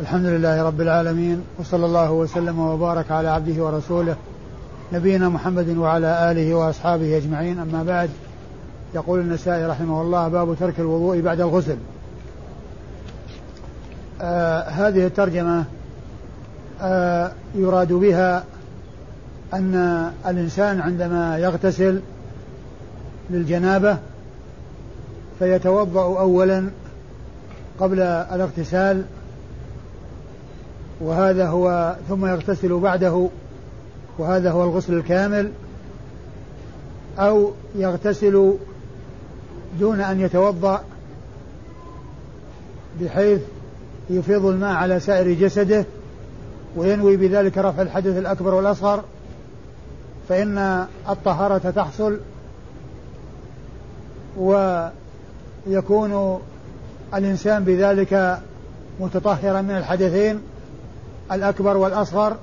[0.00, 4.16] الحمد لله رب العالمين وصلى الله وسلم وبارك على عبده ورسوله
[4.92, 7.58] نبينا محمد وعلى آله وأصحابه أجمعين.
[7.58, 8.10] أما بعد
[8.94, 11.76] يقول النسائي رحمه الله باب ترك الوضوء بعد الغسل.
[14.20, 15.64] آه هذه الترجمة
[16.82, 18.44] آه يراد بها
[19.54, 19.74] أن
[20.26, 22.00] الإنسان عندما يغتسل
[23.30, 23.98] للجنابة
[25.38, 26.68] فيتوضأ أولا
[27.80, 29.04] قبل الاغتسال
[31.00, 33.28] وهذا هو ثم يغتسل بعده
[34.18, 35.52] وهذا هو الغسل الكامل
[37.18, 38.52] أو يغتسل
[39.80, 40.84] دون أن يتوضأ
[43.00, 43.40] بحيث
[44.10, 45.84] يفيض الماء على سائر جسده
[46.76, 49.04] وينوي بذلك رفع الحدث الأكبر والأصغر
[50.28, 52.20] فإن الطهارة تحصل
[55.66, 56.40] ويكون
[57.14, 58.38] الإنسان بذلك
[59.00, 60.40] متطهرا من الحدثين
[61.32, 62.36] الأكبر والأصغر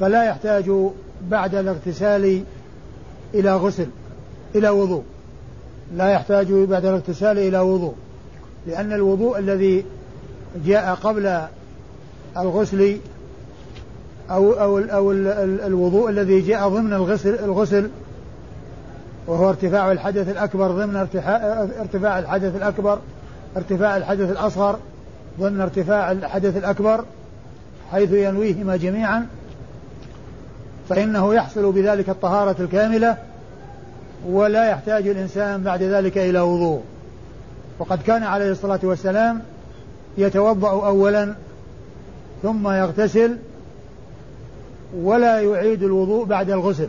[0.00, 0.72] فلا يحتاج
[1.30, 2.42] بعد الاغتسال
[3.34, 3.86] إلى غسل
[4.54, 5.02] إلى وضوء.
[5.96, 7.94] لا يحتاج بعد الاغتسال إلى وضوء
[8.66, 9.84] لأن الوضوء الذي
[10.66, 11.40] جاء قبل
[12.36, 12.96] الغسل
[14.30, 15.12] أو أو أو
[15.66, 17.90] الوضوء الذي جاء ضمن الغسل الغسل
[19.26, 20.96] وهو ارتفاع الحدث الأكبر ضمن
[21.80, 22.98] ارتفاع الحدث الأكبر
[23.56, 24.78] ارتفاع الحدث الأصغر
[25.40, 27.04] ضمن ارتفاع الحدث الأكبر
[27.92, 29.26] حيث ينويهما جميعا
[30.88, 33.16] فإنه يحصل بذلك الطهارة الكاملة
[34.26, 36.82] ولا يحتاج الإنسان بعد ذلك إلى وضوء.
[37.78, 39.42] وقد كان عليه الصلاة والسلام
[40.18, 41.34] يتوضأ أولا
[42.42, 43.36] ثم يغتسل
[44.96, 46.88] ولا يعيد الوضوء بعد الغسل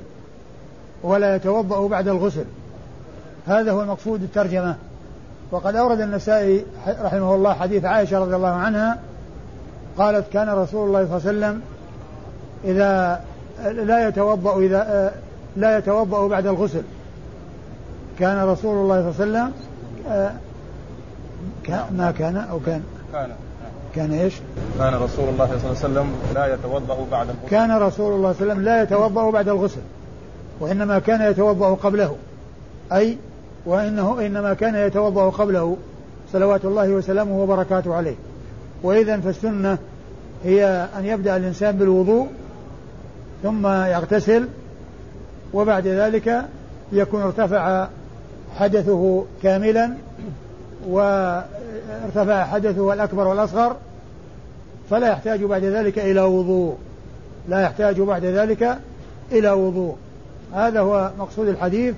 [1.03, 2.45] ولا يتوضأ بعد الغسل.
[3.47, 4.75] هذا هو المقصود الترجمة.
[5.51, 6.65] وقد أورد النسائي
[7.01, 8.99] رحمه الله حديث عائشة رضي الله عنها
[9.97, 11.61] قالت كان رسول الله صلى الله عليه وسلم
[12.63, 13.21] إذا
[13.71, 15.11] لا يتوضأ إذا
[15.57, 16.83] لا يتوضأ بعد الغسل.
[18.19, 19.51] كان رسول الله صلى الله عليه
[21.69, 22.83] وسلم ما كان أو كان؟
[23.13, 23.29] كان
[23.95, 24.33] كان إيش؟
[24.79, 27.49] كان رسول الله صلى الله عليه وسلم لا يتوضأ بعد الغسل.
[27.49, 29.81] كان رسول الله صلى الله عليه وسلم لا يتوضأ بعد الغسل
[30.59, 32.15] وإنما كان يتوضأ قبله
[32.93, 33.17] أي
[33.65, 35.77] وإنه إنما كان يتوضأ قبله
[36.33, 38.15] صلوات الله وسلامه وبركاته عليه.
[38.83, 39.77] وإذا فالسنة
[40.43, 42.27] هي أن يبدأ الإنسان بالوضوء
[43.43, 44.47] ثم يغتسل
[45.53, 46.41] وبعد ذلك
[46.91, 47.87] يكون ارتفع
[48.57, 49.93] حدثه كاملا
[50.87, 53.75] وارتفع حدثه الأكبر والأصغر
[54.89, 56.75] فلا يحتاج بعد ذلك إلى وضوء.
[57.49, 58.77] لا يحتاج بعد ذلك
[59.31, 59.95] إلى وضوء.
[60.53, 61.95] هذا هو مقصود الحديث.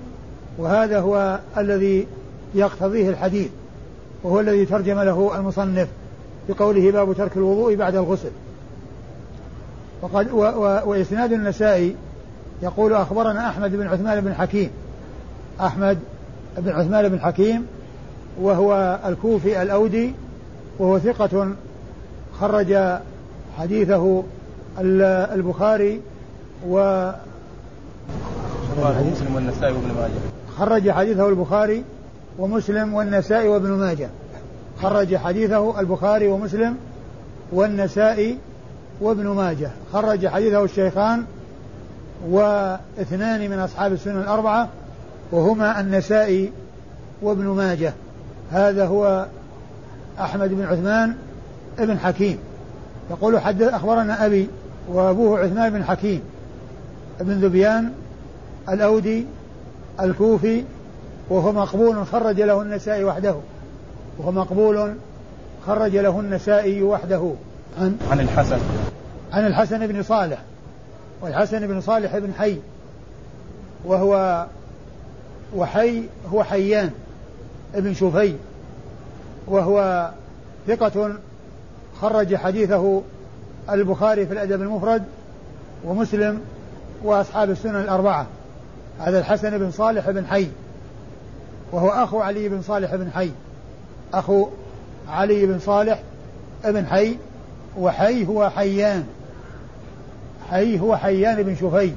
[0.57, 2.07] وهذا هو الذي
[2.56, 3.50] يقتضيه الحديث
[4.23, 5.88] وهو الذي ترجم له المصنف
[6.50, 8.31] بقوله باب ترك الوضوء بعد الغسل.
[10.01, 11.95] وقد و و وإسناد النسائي
[12.62, 14.69] يقول أخبرنا أحمد بن عثمان بن حكيم
[15.62, 15.97] أحمد
[16.57, 17.68] بن عثمان بن حكيم
[18.41, 20.13] وهو الكوفي الأودي
[20.79, 21.51] وهو ثقة
[22.39, 22.78] خرج
[23.57, 24.24] حديثه
[24.79, 26.01] البخاري
[26.68, 27.12] و
[28.78, 30.36] مسلم والنسائي وابن ماجه.
[30.59, 31.84] خرج حديثه البخاري
[32.40, 34.09] ومسلم والنسائي وابن ماجه.
[34.81, 36.78] خرج حديثه البخاري ومسلم
[37.51, 38.38] والنسائي
[39.01, 39.72] وابن ماجه.
[39.94, 41.23] خرج حديثه الشيخان
[42.29, 44.69] واثنان من أصحاب السنن الأربعة
[45.31, 46.51] وهما النسائي
[47.22, 47.94] وابن ماجه.
[48.51, 49.25] هذا هو
[50.19, 51.16] أحمد بن عثمان
[51.79, 52.38] ابن حكيم.
[53.12, 54.50] يقول حدث أخبرنا أبي
[54.89, 56.22] وأبوه عثمان بن حكيم
[57.22, 57.91] ابن ذبيان
[58.69, 59.25] الأودي
[60.01, 60.63] الكوفي
[61.29, 63.35] وهو مقبول خرج له النسائي وحده
[64.17, 64.95] وهو مقبول
[65.67, 67.31] خرج له النسائي وحده.
[67.79, 68.59] عن؟ عن الحسن.
[69.33, 70.37] عن الحسن بن صالح
[71.21, 72.57] والحسن بن صالح بن حي
[73.85, 74.45] وهو
[75.55, 76.03] وحي
[76.33, 76.91] هو حيان
[77.75, 78.35] ابن شفي
[79.47, 80.09] وهو
[80.67, 81.11] ثقة
[82.01, 83.01] خرج حديثه
[83.69, 85.03] البخاري في الأدب المفرد
[85.85, 86.41] ومسلم
[87.03, 88.27] وأصحاب السنن الأربعة.
[88.99, 90.47] هذا الحسن بن صالح بن حي
[91.71, 93.31] وهو أخو علي بن صالح بن حي.
[94.13, 94.47] أخو
[95.09, 95.99] علي بن صالح
[96.65, 97.17] بن حي
[97.77, 99.03] وحي هو حيان.
[100.49, 101.91] حي هو حيان بن شفي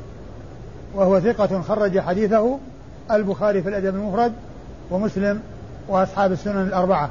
[0.94, 2.58] وهو ثقة خرج حديثه
[3.10, 4.32] البخاري في الأدب المفرد
[4.90, 5.40] ومسلم
[5.88, 7.10] وأصحاب السنن الأربعة.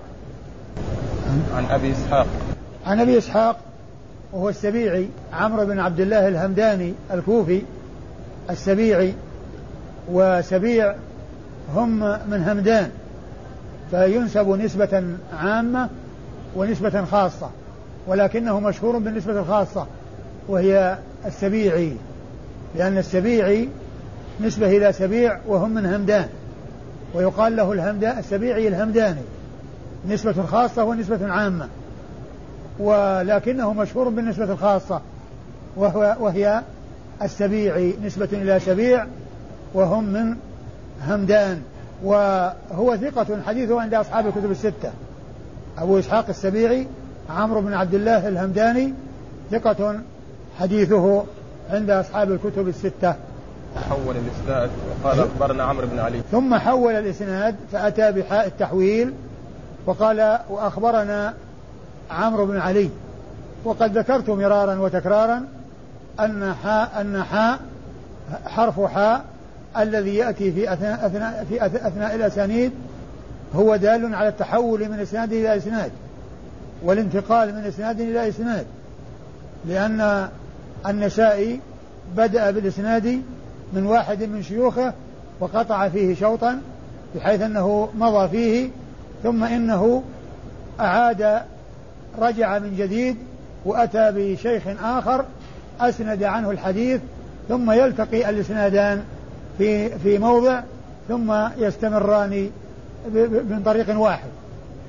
[1.56, 2.27] عن أبي إسحاق.
[2.85, 3.57] عن أبي إسحاق
[4.33, 7.62] وهو السبيعي عمرو بن عبد الله الهمداني الكوفي
[8.50, 9.13] السبيعي
[10.12, 10.96] وسبيع
[11.75, 12.00] هم
[12.30, 12.90] من همدان
[13.92, 15.04] فينسب نسبة
[15.34, 15.90] عامة
[16.56, 17.50] ونسبة خاصة
[18.07, 19.86] ولكنه مشهور بالنسبة الخاصة
[20.48, 21.94] وهي السبيعي
[22.75, 23.69] لأن السبيعي
[24.42, 26.28] نسبة إلى سبيع وهم من همدان
[27.13, 29.22] ويقال له الهمدان السبيعي الهمداني
[30.10, 31.68] نسبة خاصة ونسبة عامة
[32.80, 35.02] ولكنه مشهور بالنسبة الخاصة
[35.75, 36.62] وهو وهي
[37.22, 39.06] السبيعي نسبة إلى سبيع
[39.74, 40.36] وهم من
[41.07, 41.62] همدان
[42.04, 44.92] وهو ثقة حديثه عند أصحاب الكتب الستة.
[45.77, 46.88] أبو إسحاق السبيعي
[47.30, 48.94] عمرو بن عبد الله الهمداني
[49.51, 50.00] ثقة
[50.60, 51.24] حديثه
[51.69, 53.16] عند أصحاب الكتب الستة.
[53.89, 54.69] حول الإسناد
[55.04, 56.21] وقال أخبرنا عمرو بن علي.
[56.31, 59.13] ثم حول الإسناد فأتى بحاء التحويل
[59.86, 61.33] وقال وأخبرنا
[62.12, 62.89] عمرو بن علي.
[63.66, 65.45] وقد ذكرت مرارا وتكرارا
[66.19, 67.60] أن حاء أن حاء
[68.45, 69.25] حرف حاء
[69.77, 72.71] الذي يأتي في أثناء, أثناء في أثناء الأسانيد
[73.56, 75.92] هو دال على التحول من إسناد إلى إسناد
[76.83, 78.66] والانتقال من إسناد إلى إسناد
[79.68, 80.30] لأن
[80.88, 81.60] النسائي
[82.18, 83.21] بدأ بالإسناد
[83.74, 84.94] من واحد من شيوخه
[85.39, 86.62] وقطع فيه شوطا
[87.16, 88.69] بحيث أنه مضى فيه
[89.24, 90.04] ثم إنه
[90.80, 91.42] أعاد
[92.19, 93.18] رجع من جديد
[93.66, 95.25] وأتى بشيخ آخر
[95.81, 97.01] أسند عنه الحديث
[97.50, 99.04] ثم يلتقي الإسنادان.
[99.59, 100.61] في في موضع
[101.07, 102.50] ثم يستمران
[103.50, 104.29] من طريق واحد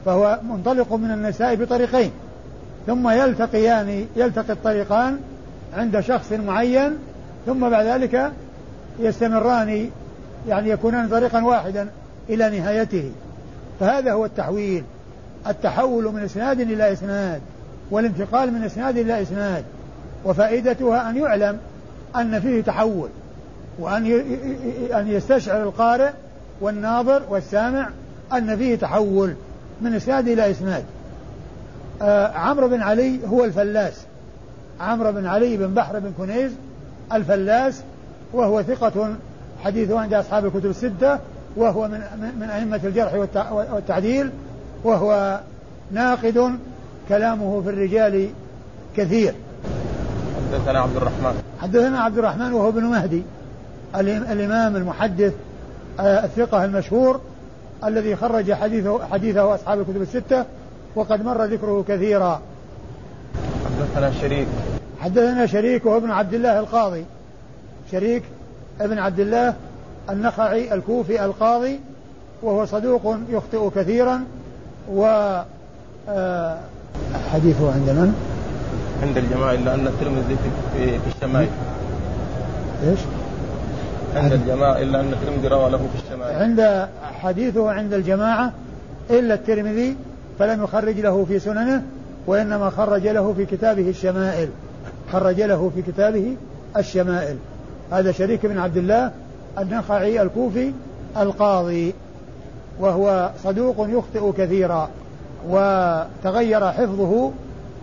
[0.07, 2.11] فهو منطلق من النساء بطريقين
[2.87, 5.19] ثم يلتقيان يلتقي الطريقان
[5.77, 6.99] عند شخص معين
[7.47, 8.33] ثم بعد ذلك
[9.01, 9.91] يستمران
[10.49, 11.89] يعني يكونان طريقا واحدا
[12.29, 13.11] إلى نهايته.
[13.81, 14.85] فهذا هو التحويل
[15.47, 17.41] التحول من إسناد إلى إسناد
[17.91, 19.65] والانتقال من إسناد إلى إسناد
[20.25, 21.59] وفائدتها أن يعلم
[22.17, 23.09] أن فيه تحول.
[23.81, 24.07] وأن
[24.95, 26.11] أن يستشعر القارئ
[26.61, 27.89] والناظر والسامع
[28.33, 29.35] أن فيه تحول
[29.81, 30.85] من إسناد إلى إسناد.
[32.03, 33.95] آه عمرو بن علي هو الفلاس.
[34.81, 36.53] عمرو بن علي بن بحر بن كنيز
[37.13, 37.83] الفلاس
[38.33, 39.15] وهو ثقة
[39.65, 41.19] حديثه عند أصحاب الكتب الستة
[41.57, 42.01] وهو من
[42.41, 43.15] من أئمة الجرح
[43.53, 44.31] والتعديل
[44.85, 45.41] وهو
[45.93, 46.59] ناقد
[47.09, 48.29] كلامه في الرجال
[48.97, 49.35] كثير.
[50.53, 51.43] حدثنا عبد الرحمن.
[51.61, 53.23] حدثنا عبد الرحمن وهو ابن مهدي.
[53.95, 55.33] الإمام المحدث
[56.01, 57.21] آه، الثقة المشهور
[57.85, 60.45] الذي خرج حديثه حديثه أصحاب الكتب الستة
[60.95, 62.41] وقد مر ذكره كثيرا
[63.65, 64.47] حدثنا شريك
[65.01, 67.05] حدثنا شريك وهو ابن عبد الله القاضي
[67.93, 68.23] شريك
[68.81, 69.55] ابن عبد الله
[70.11, 71.81] النخعي الكوفي القاضي
[72.43, 74.25] وهو صدوق يخطئ كثيرا
[74.93, 75.05] و
[76.09, 76.59] آه،
[77.33, 78.15] حديثه عند من؟
[79.03, 80.37] عند الجماعة إلا أن الترمذي
[80.75, 81.49] في, في الشمائل
[82.85, 82.99] إيش؟
[84.17, 86.89] عند الجماعة إلا أن الترمذي روى له في الشمائل عند
[87.21, 88.53] حديثه عند الجماعة
[89.11, 89.97] إلا الترمذي
[90.39, 91.83] فلم يخرج له في سننه
[92.27, 94.49] وإنما خرج له في كتابه الشمائل.
[95.13, 96.37] خرج له في كتابه
[96.77, 97.37] الشمائل.
[97.93, 99.11] هذا شريك بن عبد الله
[99.59, 100.73] النخعي الكوفي
[101.17, 101.95] القاضي
[102.81, 104.89] وهو صدوق يخطئ كثيرا
[105.49, 107.33] وتغير حفظه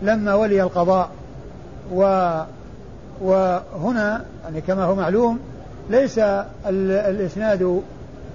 [0.01, 1.09] لما ولي القضاء.
[1.93, 2.01] و
[3.21, 5.39] وهنا يعني كما هو معلوم
[5.89, 6.19] ليس
[6.67, 7.81] الإسناد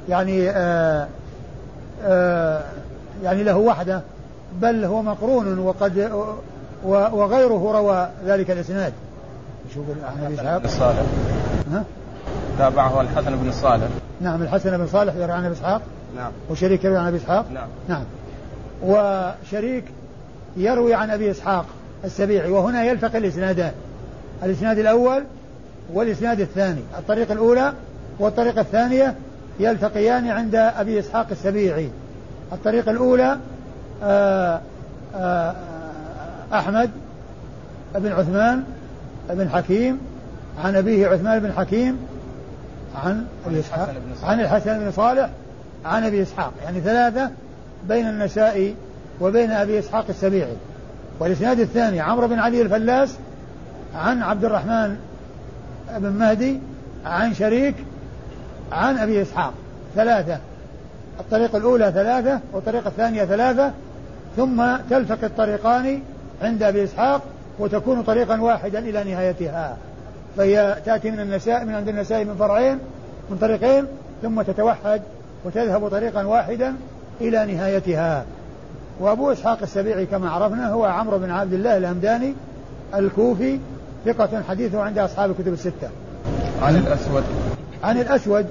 [0.09, 1.09] يعني آآ آه،
[2.05, 2.63] آآ آه،
[3.23, 4.01] يعني له وحده
[4.61, 6.11] بل هو مقرون وقد
[6.85, 8.93] وغيره روى ذلك الإسناد.
[9.75, 11.03] شوف عن صالح.
[11.73, 11.85] ها؟
[12.59, 13.89] تابعه الحسن بن صالح.
[14.21, 15.83] نعم الحسن بن صالح يروي عن أبي إسحاق.
[16.17, 16.33] نعم.
[16.51, 17.47] وشريك يروي عن أبي إسحاق.
[17.55, 17.69] نعم.
[17.89, 18.05] نعم.
[18.83, 19.85] وشريك
[20.57, 21.67] يروي عن أبي إسحاق
[22.05, 22.51] السبيعي.
[22.51, 23.73] وهنا يلتقي الإسنادان.
[24.43, 25.25] الإسناد الأول
[25.93, 26.83] والإسناد الثاني.
[26.99, 27.73] الطريقة الأولى
[28.19, 29.15] والطريقة الثانية
[29.61, 31.89] يلتقيان عند أبي إسحاق السبيعي.
[32.53, 33.39] الطريقة الأولى
[34.03, 34.61] آآ
[35.17, 35.55] آآ
[36.53, 36.91] أحمد
[37.95, 38.65] بن عثمان
[39.31, 39.99] بن حكيم
[40.65, 41.99] عن أبيه عثمان بن حكيم
[43.05, 45.31] عن أبي إسحاق عن الحسن بن صالح
[45.85, 46.53] عن أبي إسحاق.
[46.65, 47.31] يعني ثلاثة
[47.89, 48.75] بين النسائي
[49.21, 50.57] وبين أبي إسحاق السبيعي.
[51.21, 53.17] والإسناد الثاني عمرو بن علي الفلاس
[53.95, 54.97] عن عبد الرحمن
[55.99, 56.61] بن مهدي
[57.07, 57.75] عن شريك
[58.73, 59.53] عن أبي إسحاق.
[59.95, 60.39] ثلاثة.
[61.21, 63.73] الطريقة الأولى ثلاثة والطريقة الثانية ثلاثة
[64.37, 66.01] ثم تلتقي الطريقان
[66.43, 67.23] عند أبي إسحاق
[67.59, 69.77] وتكون طريقا واحدا إلى نهايتها.
[70.37, 72.79] فهي تأتي من النساء من عند النساء من فرعين
[73.31, 73.87] من طريقين
[74.23, 75.03] ثم تتوحد
[75.45, 76.75] وتذهب طريقا واحدا
[77.21, 78.25] إلى نهايتها.
[79.01, 82.35] وأبو إسحاق السبيعي كما عرفنا هو عمرو بن عبد الله الهمداني
[82.95, 83.59] الكوفي
[84.05, 85.89] ثقة حديثه عند أصحاب الكتب الستة.
[86.63, 87.25] عن الأسود.
[87.85, 88.47] عن الأسود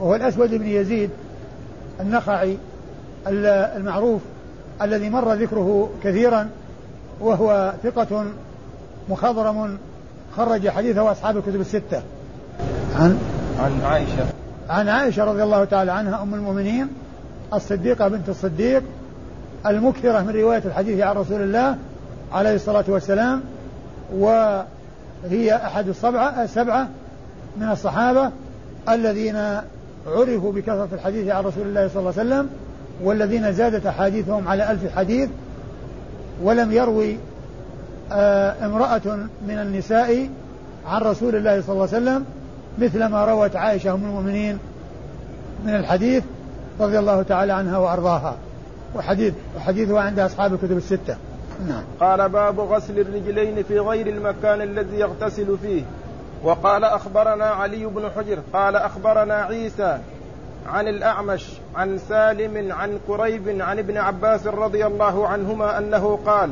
[0.00, 1.10] وهو الأسود بن يزيد
[2.00, 2.58] النخعي
[3.26, 4.22] المعروف
[4.82, 6.48] الذي مر ذكره كثيرا
[7.20, 8.24] وهو ثقة
[9.08, 9.78] مخضرم
[10.36, 12.02] خرج حديثه أصحاب الكتب الستة.
[12.96, 13.18] عن؟
[13.60, 14.26] عن عائشة.
[14.68, 16.88] عن عائشة رضي الله تعالى عنها أم المؤمنين
[17.54, 18.82] الصديقة بنت الصديق
[19.66, 21.76] المكثرة من رواية الحديث عن رسول الله
[22.32, 23.42] عليه الصلاة والسلام
[25.24, 26.88] وهي أحد السبعة السبعة
[27.56, 28.30] من الصحابة
[28.88, 29.36] الذين
[30.06, 32.48] عرفوا بكثرة الحديث عن رسول الله صلى الله عليه وسلم
[33.02, 35.28] والذين زادت أحاديثهم على ألف حديث
[36.42, 37.16] ولم يروي
[38.12, 39.16] آه، امرأة
[39.48, 40.28] من النساء
[40.86, 42.24] عن رسول الله صلى الله عليه وسلم
[42.78, 44.58] مثل ما روت عائشة أم المؤمنين
[45.66, 46.24] من الحديث
[46.80, 48.36] رضي الله تعالى عنها وأرضاها.
[48.96, 51.16] وحديث وحديثها عند أصحاب الكتب الستة.
[51.68, 51.82] نعم.
[52.00, 55.82] قال باب غسل الرجلين في غير المكان الذي يغتسل فيه.
[56.44, 59.98] وقال أخبرنا علي بن حجر قال أخبرنا عيسى
[60.66, 61.46] عن الأعمش
[61.76, 66.50] عن سالم عن كريب عن ابن عباس رضي الله عنهما أنه قال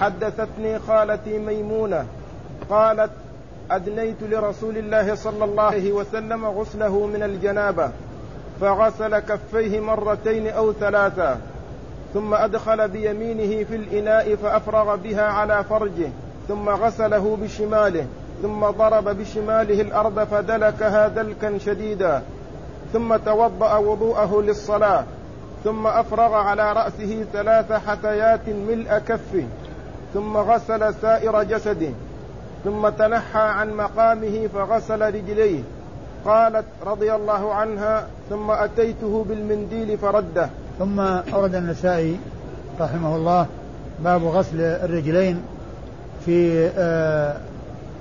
[0.00, 2.06] حدثتني خالتي ميمونة
[2.70, 3.10] قالت
[3.70, 7.90] أدنيت لرسول الله صلى الله عليه وسلم غسله من الجنابة
[8.60, 11.40] فغسل كفيه مرتين أو ثلاثا
[12.14, 16.08] ثم أدخل بيمينه في الإناء فأفرغ بها على فرجه
[16.48, 18.06] ثم غسله بشماله
[18.42, 22.22] ثم ضرب بشماله الأرض فدلكها دلكا شديدا
[22.92, 25.04] ثم توضأ وضوءه للصلاة
[25.64, 29.44] ثم أفرغ على رأسه ثلاث حثيات ملء كفه
[30.14, 31.92] ثم غسل سائر جسده
[32.64, 35.62] ثم تنحى عن مقامه فغسل رجليه.
[36.24, 40.50] قالت رضي الله عنها ثم أتيته بالمنديل فرده.
[40.80, 41.00] ثم
[41.34, 42.16] أورد النسائي
[42.80, 43.46] رحمه الله
[44.04, 45.40] باب غسل الرجلين
[46.26, 47.36] في آه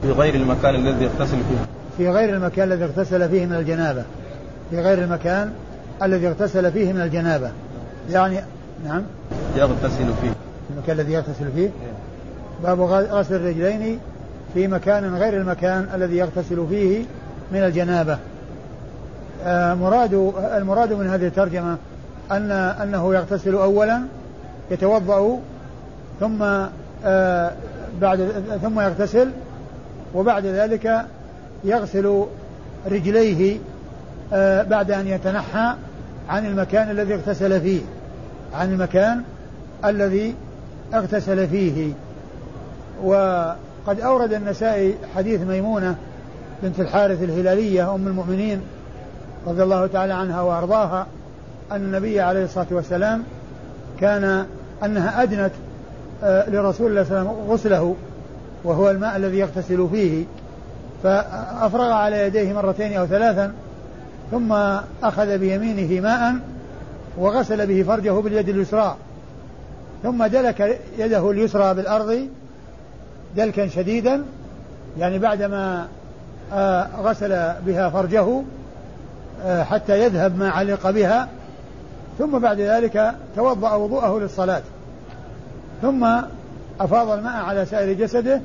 [0.01, 1.65] في غير المكان الذي يغتسل فيه.
[1.97, 4.03] في غير المكان الذي اغتسل فيه من الجنابة.
[4.69, 5.51] في غير المكان
[6.03, 7.51] الذي اغتسل فيه من الجنابة.
[8.09, 8.39] يعني
[8.85, 9.03] نعم.
[9.55, 10.31] يغتسل فيه.
[10.73, 11.61] المكان الذي يغتسل فيه.
[11.61, 11.71] إيه.
[12.63, 13.99] باب غسل الرجلين
[14.53, 17.03] في مكان غير المكان الذي يغتسل فيه
[17.51, 18.17] من الجنابة.
[19.45, 21.77] آه مراد المراد من هذه الترجمة
[22.31, 24.01] أن أنه يغتسل أولا
[24.71, 25.39] يتوضأ
[26.19, 26.43] ثم
[27.05, 27.51] آه
[28.01, 28.31] بعد
[28.61, 29.31] ثم يغتسل
[30.15, 31.05] وبعد ذلك
[31.63, 32.25] يغسل
[32.91, 33.57] رجليه
[34.33, 35.73] آه بعد أن يتنحى
[36.29, 37.81] عن المكان الذي اغتسل فيه
[38.53, 39.21] عن المكان
[39.85, 40.35] الذي
[40.93, 41.93] اغتسل فيه.
[43.03, 45.95] وقد أورد النسائي حديث ميمونة
[46.63, 48.61] بنت الحارث الهلالية أم المؤمنين
[49.47, 51.07] رضي الله تعالى عنها وأرضاها
[51.71, 53.23] أن النبي عليه الصلاة والسلام
[53.99, 54.45] كان
[54.83, 55.51] أنها أدنت
[56.23, 57.95] آه، لرسول الله صلى الله عليه وسلم غسله
[58.63, 60.25] وهو الماء الذي يغتسل فيه.
[61.03, 63.53] فأفرغ على يديه مرتين أو ثلاثا
[64.31, 64.51] ثم
[65.03, 66.35] أخذ بيمينه ماء
[67.17, 68.95] وغسل به فرجه باليد اليسرى.
[70.03, 72.27] ثم دلك يده اليسرى بالأرض
[73.35, 74.23] دلكا شديدا
[74.99, 75.87] يعني بعدما
[76.53, 78.41] آه، غسل بها فرجه
[79.43, 81.27] آه، حتى يذهب ما علق بها.
[82.19, 84.61] ثم بعد ذلك توضأ وضوءه للصلاة.
[85.81, 86.07] ثم
[86.79, 88.41] أفاض الماء على سائر جسده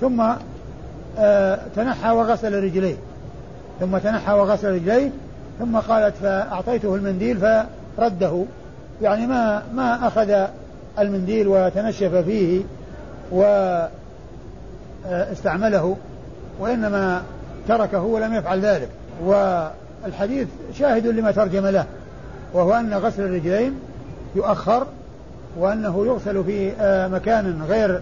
[0.00, 0.24] ثم
[1.18, 2.96] آه، تنحى وغسل رجليه.
[3.80, 5.10] ثم تنحى وغسل رجليه
[5.58, 7.38] ثم قالت فأعطيته المنديل
[7.96, 8.44] فرده.
[9.02, 10.46] يعني ما ما أخذ
[10.98, 12.62] المنديل وتنشف فيه
[15.10, 15.96] واستعمله
[16.60, 17.22] وإنما
[17.68, 18.88] تركه ولم يفعل ذلك.
[19.24, 21.86] والحديث شاهد لما ترجم له.
[22.54, 23.74] وهو أن غسل الرجلين
[24.36, 24.86] يؤخر
[25.58, 28.00] وأنه يغسل في آه، مكان غير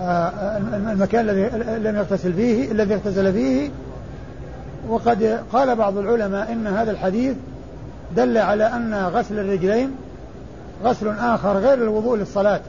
[0.00, 0.58] آه،
[0.92, 1.48] المكان الذي
[1.88, 3.70] لم يغتسل فيه الذي اغتسل فيه.
[4.88, 7.36] وقد قال بعض العلماء إن هذا الحديث
[8.16, 9.90] دل على أن غسل الرجلين
[10.84, 12.60] غسل آخر غير الوضوء للصلاة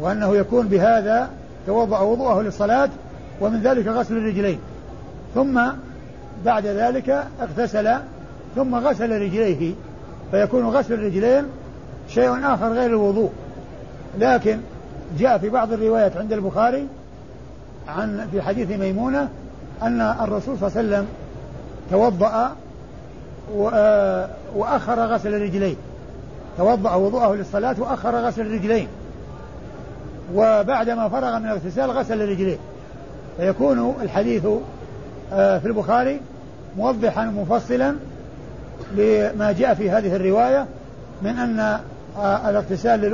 [0.00, 1.30] وأنه يكون بهذا
[1.66, 2.88] توضا وضوءه للصلاة
[3.40, 4.58] ومن ذلك غسل الرجلين.
[5.34, 5.60] ثم
[6.44, 7.94] بعد ذلك اغتسل
[8.56, 9.74] ثم غسل رجليه.
[10.32, 11.44] فيكون غسل الرجلين
[12.08, 13.30] شيء آخر غير الوضوء.
[14.18, 14.58] لكن
[15.18, 16.86] جاء في بعض الروايات عند البخاري
[17.88, 19.28] عن في حديث ميمونة
[19.82, 21.06] أن الرسول صلى الله عليه وسلم
[21.90, 22.56] توضأ
[24.56, 25.76] وأخر غسل الرجلين.
[26.58, 28.88] توضأ وضوءه للصلاة وأخر غسل الرجلين.
[30.34, 32.58] وبعدما فرغ من الاغتسال غسل الرجلين.
[33.36, 34.46] فيكون الحديث
[35.32, 36.20] آه، في البخاري
[36.76, 37.94] موضحا مفصلا
[38.96, 40.66] لما جاء في هذه الرواية
[41.22, 41.78] من أن
[42.18, 43.04] آه، الاغتسال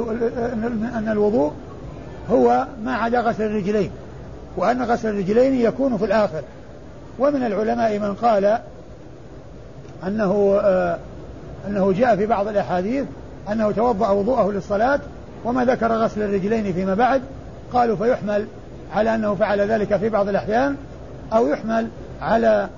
[0.95, 1.53] أن الوضوء
[2.31, 3.91] هو ما عدا غسل الرجلين
[4.57, 6.43] وأن غسل الرجلين يكون في الآخر.
[7.19, 8.59] ومن العلماء من قال
[10.07, 10.99] أنه آه،
[11.69, 13.05] أنه جاء في بعض الأحاديث
[13.53, 15.01] أنه توضأ وضوءه للصلاة
[15.45, 17.23] وما ذكر غسل الرجلين فيما بعد
[17.73, 18.47] قالوا فيحمل
[18.95, 20.77] على أنه فعل ذلك في بعض الأحيان
[21.33, 21.89] أو يحمل
[22.23, 22.69] على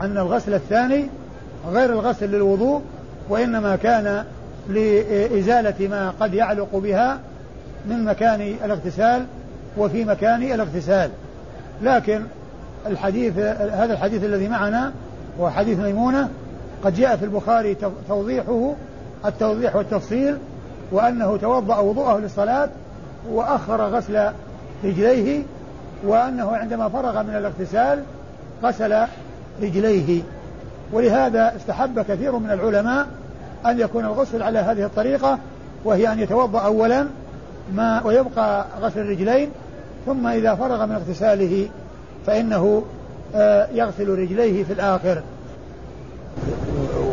[0.00, 1.08] أن الغسل الثاني
[1.66, 2.82] غير الغسل للوضوء
[3.28, 4.24] وإنما كان
[4.68, 7.18] لإزالة ما قد يعلق بها
[7.86, 9.24] من مكان الاغتسال
[9.76, 11.10] وفي مكان الاغتسال.
[11.82, 12.22] لكن
[12.86, 14.92] الحديث هذا الحديث الذي معنا
[15.40, 16.28] هو حديث ميمونة
[16.84, 17.76] قد جاء في البخاري
[18.08, 18.74] توضيحه
[19.26, 20.36] التوضيح والتفصيل
[20.92, 22.68] وأنه توضأ وضوءه للصلاة
[23.30, 24.30] وأخر غسل
[24.84, 25.42] رجليه
[26.04, 28.02] وأنه عندما فرغ من الاغتسال
[28.62, 29.06] غسل
[29.62, 30.22] رجليه.
[30.92, 33.06] ولهذا استحب كثير من العلماء
[33.66, 35.38] أن يكون الغسل على هذه الطريقة
[35.84, 37.06] وهي أن يتوضأ أولا
[37.74, 39.50] ما ويبقى غسل الرجلين
[40.06, 41.68] ثم إذا فرغ من اغتساله
[42.26, 42.82] فإنه
[43.34, 45.22] آه، يغسل رجليه في الآخر.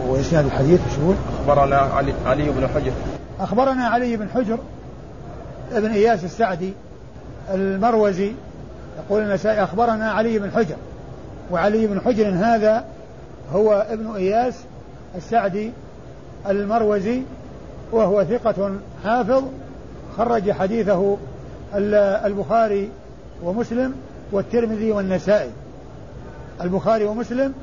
[0.07, 1.13] وإسناد الحديث شو
[1.47, 2.91] أخبرنا علي, علي بن حجر.
[3.39, 4.57] أخبرنا علي بن حجر
[5.73, 6.73] ابن إياس السعدي
[7.53, 8.31] المروزي
[8.97, 10.75] يقول النسائي أخبرنا علي بن حجر
[11.51, 12.85] وعلي بن حجر هذا
[13.53, 14.53] هو ابن إياس
[15.15, 15.71] السعدي
[16.49, 17.21] المروزي
[17.91, 18.71] وهو ثقة
[19.03, 19.43] حافظ
[20.17, 21.17] خرج حديثه
[22.25, 22.89] البخاري
[23.43, 23.93] ومسلم
[24.31, 25.49] والترمذي والنسائي.
[26.61, 27.53] البخاري ومسلم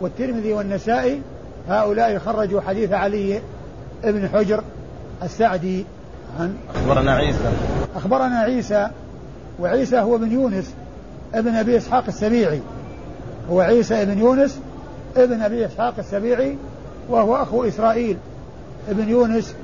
[0.00, 1.20] والترمذي والنسائي
[1.68, 3.40] هؤلاء خرجوا حديث علي
[4.04, 4.64] بن حجر
[5.22, 5.84] السعدي
[6.40, 7.52] عن أخبرنا عيسى.
[7.96, 8.88] أخبرنا عيسى
[9.60, 10.74] وعيسى هو بن يونس
[11.34, 12.60] ابن أبي إسحاق السبيعي
[13.50, 14.58] هو عيسى بن يونس
[15.16, 16.56] ابن أبي إسحاق السبيعي
[17.08, 18.16] وهو أخو إسرائيل.
[18.88, 19.54] ابن يونس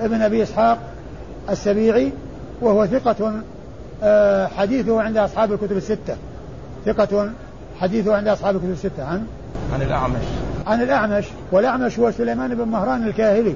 [0.00, 0.78] ابن أبي إسحاق
[1.50, 2.12] السبيعي
[2.60, 3.32] وهو ثقة
[4.02, 6.16] آه، حديثه عند أصحاب الكتب الستة.
[6.86, 7.30] ثقة
[7.80, 9.04] حديثه عند أصحاب الكتب الستة.
[9.04, 9.26] عن؟
[9.74, 10.24] عن الأعمش.
[10.66, 11.24] عن الأعمش.
[11.52, 13.54] والأعمش هو سليمان بن مهران الكاهلي.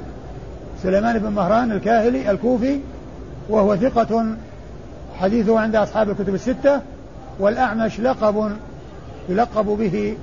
[0.82, 2.80] سليمان بن مهران الكاهلي الكوفي
[3.48, 4.26] وهو ثقة
[5.18, 6.80] حديثه عند أصحاب الكتب الستة.
[7.38, 8.52] والأعمش لقب
[9.28, 10.16] يلقب به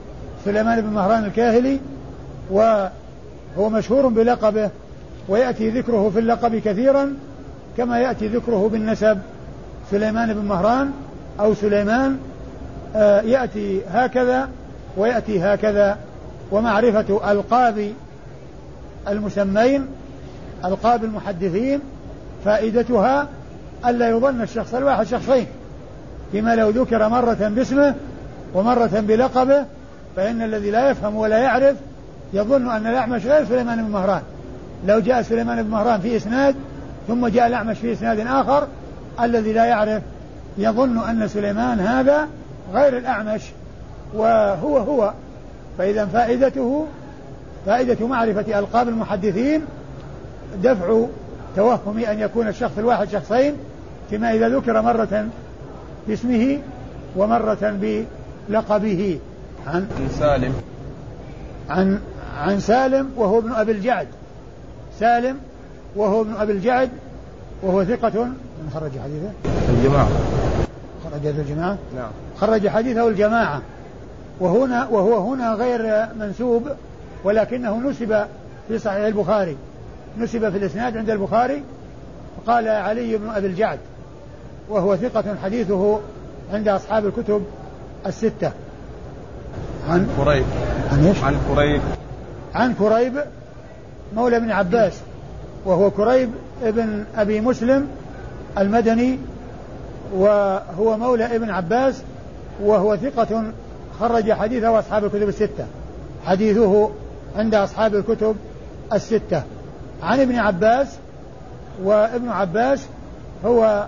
[0.45, 1.79] سليمان بن مهران الكاهلي
[2.51, 2.89] وهو
[3.69, 4.69] مشهور بلقبه
[5.29, 7.13] ويأتي ذكره في اللقب كثيرا
[7.77, 9.17] كما يأتي ذكره بالنسب
[9.91, 10.91] سليمان بن مهران
[11.39, 12.17] أو سليمان.
[12.95, 14.49] آه، يأتي هكذا
[14.97, 15.97] ويأتي هكذا
[16.51, 17.91] ومعرفة ألقاب
[19.07, 19.87] المسمين
[20.65, 21.79] ألقاب المحدثين
[22.45, 23.27] فائدتها
[23.85, 25.47] ألا يظن الشخص الواحد شخصين
[26.31, 27.95] فيما لو ذكر مرة باسمه
[28.53, 29.65] ومرة بلقبه
[30.15, 31.75] فإن الذي لا يفهم ولا يعرف
[32.33, 34.21] يظن أن الأعمش غير سليمان بن مهران.
[34.87, 36.55] لو جاء سليمان بن مهران في إسناد
[37.07, 38.67] ثم جاء الأعمش في إسناد آخر
[39.21, 40.01] الذي لا يعرف
[40.57, 42.27] يظن أن سليمان هذا
[42.73, 43.41] غير الأعمش
[44.13, 45.13] وهو هو.
[45.77, 46.85] فإذا فائدته
[47.65, 49.61] فائدة معرفة ألقاب المحدثين
[50.63, 51.05] دفع
[51.55, 53.53] توهم أن يكون الشخص الواحد شخصين
[54.11, 55.25] كما إذا ذكر مرة
[56.07, 56.59] باسمه
[57.15, 57.77] ومرة
[58.49, 59.19] بلقبه.
[59.67, 59.87] عن
[60.19, 60.53] سالم.
[61.69, 61.99] عن
[62.37, 64.07] عن سالم وهو ابن أبي الجعد.
[64.99, 65.37] سالم
[65.95, 66.89] وهو ابن أبي الجعد
[67.63, 68.23] وهو ثقة.
[68.23, 69.31] من خرج حديثه؟
[69.69, 70.09] الجماعة.
[71.03, 72.11] خرج الجماعة؟ نعم.
[72.37, 73.61] خرج حديثه الجماعة.
[74.39, 76.67] وهنا وهو هنا غير منسوب
[77.23, 78.25] ولكنه نسب
[78.67, 79.57] في صحيح البخاري.
[80.19, 81.63] نسب في الإسناد عند البخاري.
[82.47, 83.79] قال علي بن أبي الجعد.
[84.69, 85.99] وهو ثقة حديثه
[86.53, 87.43] عند أصحاب الكتب
[88.05, 88.51] الستة.
[89.89, 90.45] عن كريب
[90.91, 91.81] عن إيش؟ عن كريب
[92.55, 93.13] عن كريب
[94.15, 94.93] مولى ابن عباس
[95.65, 96.29] وهو كريب
[96.63, 97.87] ابن أبي مسلم
[98.57, 99.19] المدني
[100.13, 102.01] وهو مولى ابن عباس
[102.63, 103.43] وهو ثقة
[103.99, 105.65] خرج حديثه أصحاب الكتب الستة.
[106.25, 106.89] حديثه
[107.35, 108.35] عند أصحاب الكتب
[108.93, 109.43] الستة.
[110.03, 110.87] عن ابن عباس
[111.83, 112.85] وابن عباس
[113.45, 113.87] هو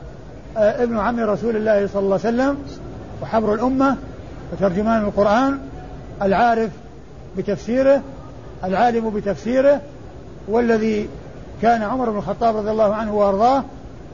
[0.58, 2.58] آه، ابن عم رسول الله صلى الله عليه وسلم
[3.22, 3.96] وحبر الأمة
[4.54, 5.60] وترجمان القرآن
[6.22, 6.70] العارف
[7.38, 8.02] بتفسيره
[8.64, 9.82] العالم بتفسيره
[10.48, 11.10] والذي
[11.62, 13.64] كان عمر بن الخطاب رضي الله عنه وأرضاه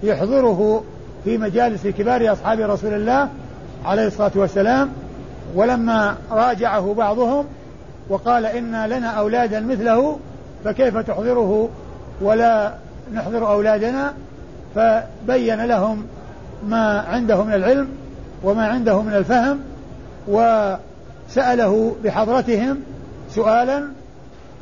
[0.04, 0.84] يحضره
[1.24, 3.30] في مجالس كبار أصحاب رسول الله
[3.86, 4.90] عليه الصلاة والسلام.
[5.56, 7.46] ولما راجعه بعضهم
[8.10, 10.20] وقال إن لنا أولادا مثله
[10.66, 11.70] فكيف تحضره
[12.22, 12.74] ولا
[13.14, 14.14] نحضر أولادنا؟
[14.76, 16.06] فبين لهم
[16.68, 17.88] ما عنده من العلم
[18.44, 19.60] وما عنده من الفهم
[21.32, 22.78] وسأله بحضرتهم
[23.30, 23.88] سؤالا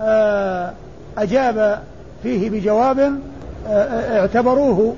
[0.02, 0.74] آه،
[1.18, 1.80] أجاب
[2.24, 4.96] فيه بجواب آه، آه، اعتبروه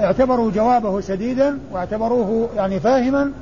[0.00, 3.32] اعتبروا جوابه سديدا واعتبروه يعني فاهما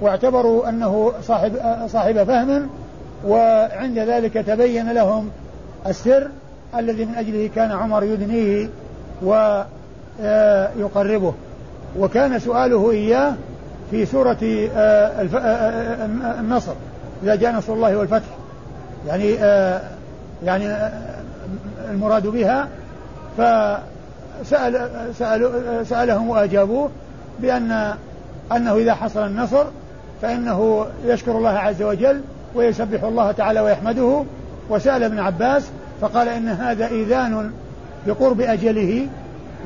[0.00, 1.52] واعتبروا أنه صاحب
[1.86, 2.68] صاحب فهم
[3.26, 5.30] وعند ذلك تبين لهم
[5.86, 6.28] السر
[6.78, 8.68] الذي من أجله كان عمر يدنيه
[9.22, 11.34] ويقربه.
[11.98, 13.34] وكان سؤاله إياه
[13.90, 14.38] في سورة
[16.40, 16.72] النصر.
[17.22, 18.28] إذا جاء نصر الله والفتح.
[19.06, 19.30] يعني
[20.44, 20.76] يعني
[21.90, 22.68] المراد بها
[23.38, 26.90] فسأل سأل سألهم وأجابوه
[27.38, 27.94] بأن
[28.52, 29.64] أنه إذا حصل النصر
[30.22, 32.20] فإنه يشكر الله عز وجل
[32.54, 34.24] ويسبح الله تعالى ويحمده.
[34.70, 37.50] وسأل ابن عباس فقال إن هذا إيذان
[38.06, 39.06] بقرب أجله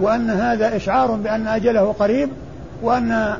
[0.01, 2.29] وأن هذا إشعار بأن أجله قريب
[2.83, 3.37] وأن آه،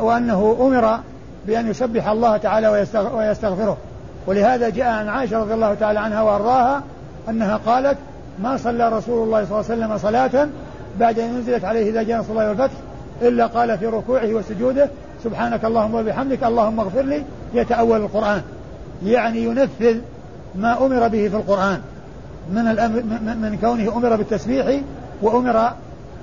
[0.00, 0.98] وأنه أمر
[1.46, 2.68] بأن يسبح الله تعالى
[3.14, 3.76] ويستغفره.
[4.26, 6.82] ولهذا جاء عن عائشة رضي الله تعالى عنها وأرضاها
[7.28, 7.98] أنها قالت
[8.42, 10.48] ما صلى رسول الله صلى الله عليه وسلم صلاة
[11.00, 12.74] بعد أن نزلت عليه إذا جاء نصر الله والفتح
[13.22, 14.88] إلا قال في ركوعه وسجوده
[15.24, 17.24] سبحانك اللهم وبحمدك اللهم اغفر لي.
[17.54, 18.42] يتأول القرآن.
[19.04, 19.98] يعني ينفذ
[20.54, 21.80] ما أمر به في القرآن.
[22.52, 22.64] من
[23.42, 24.80] من كونه أمر بالتسبيح
[25.22, 25.70] وأمر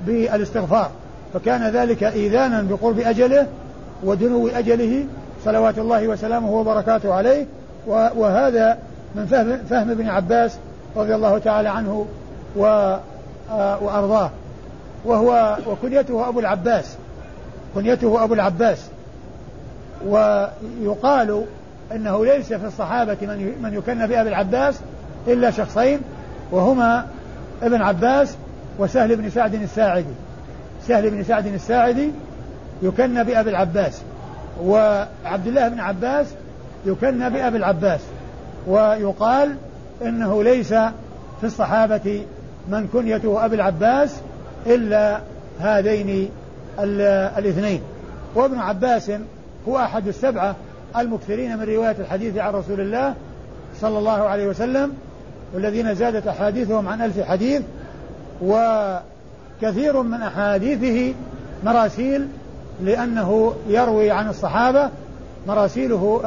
[0.06, 0.90] بالإستغفار.
[1.34, 3.48] فكان ذلك إيذانا بقرب أجله
[4.04, 5.06] ودنو أجله
[5.46, 7.46] صلوات الله وسلامه وبركاته عليه.
[7.88, 8.78] وهذا
[9.16, 10.58] من فهم, فهم ابن عباس
[10.96, 12.06] رضي الله تعالى عنه
[12.56, 14.30] وأرضاه.
[15.06, 16.96] وهو وكنيته أبو العباس.
[17.76, 18.86] كنيته أبو العباس.
[20.08, 21.44] ويقال
[21.96, 24.80] إنه ليس في الصحابة من من يكن بأبي العباس
[25.28, 26.00] إلا شخصين
[26.52, 27.06] وهما
[27.64, 28.36] ابن عباس
[28.80, 30.14] وسهل بن سعد الساعدي.
[30.88, 32.12] سهل بن سعد الساعدي
[32.82, 34.02] يكن بأبي العباس
[34.64, 36.28] وعبد الله بن عباس
[36.86, 38.00] يكن بأبي العباس
[38.68, 39.56] ويقال
[40.02, 40.74] إنه ليس
[41.40, 42.26] في الصحابة
[42.70, 44.16] من كنيته أبي العباس
[44.66, 45.20] إلا
[45.60, 46.30] هذين
[46.80, 47.82] الاثنين.
[48.36, 49.12] وابن عباس
[49.68, 50.56] هو أحد السبعة
[50.98, 53.14] المكثرين من رواية الحديث عن رسول الله
[53.82, 54.94] صلى الله عليه وسلم
[55.54, 57.62] والذين زادت أحاديثهم عن ألف حديث
[59.58, 61.14] وكثير من أحاديثه
[61.64, 62.28] مراسيل
[62.82, 64.90] لأنه يروي عن الصحابة
[65.48, 66.22] مراسيله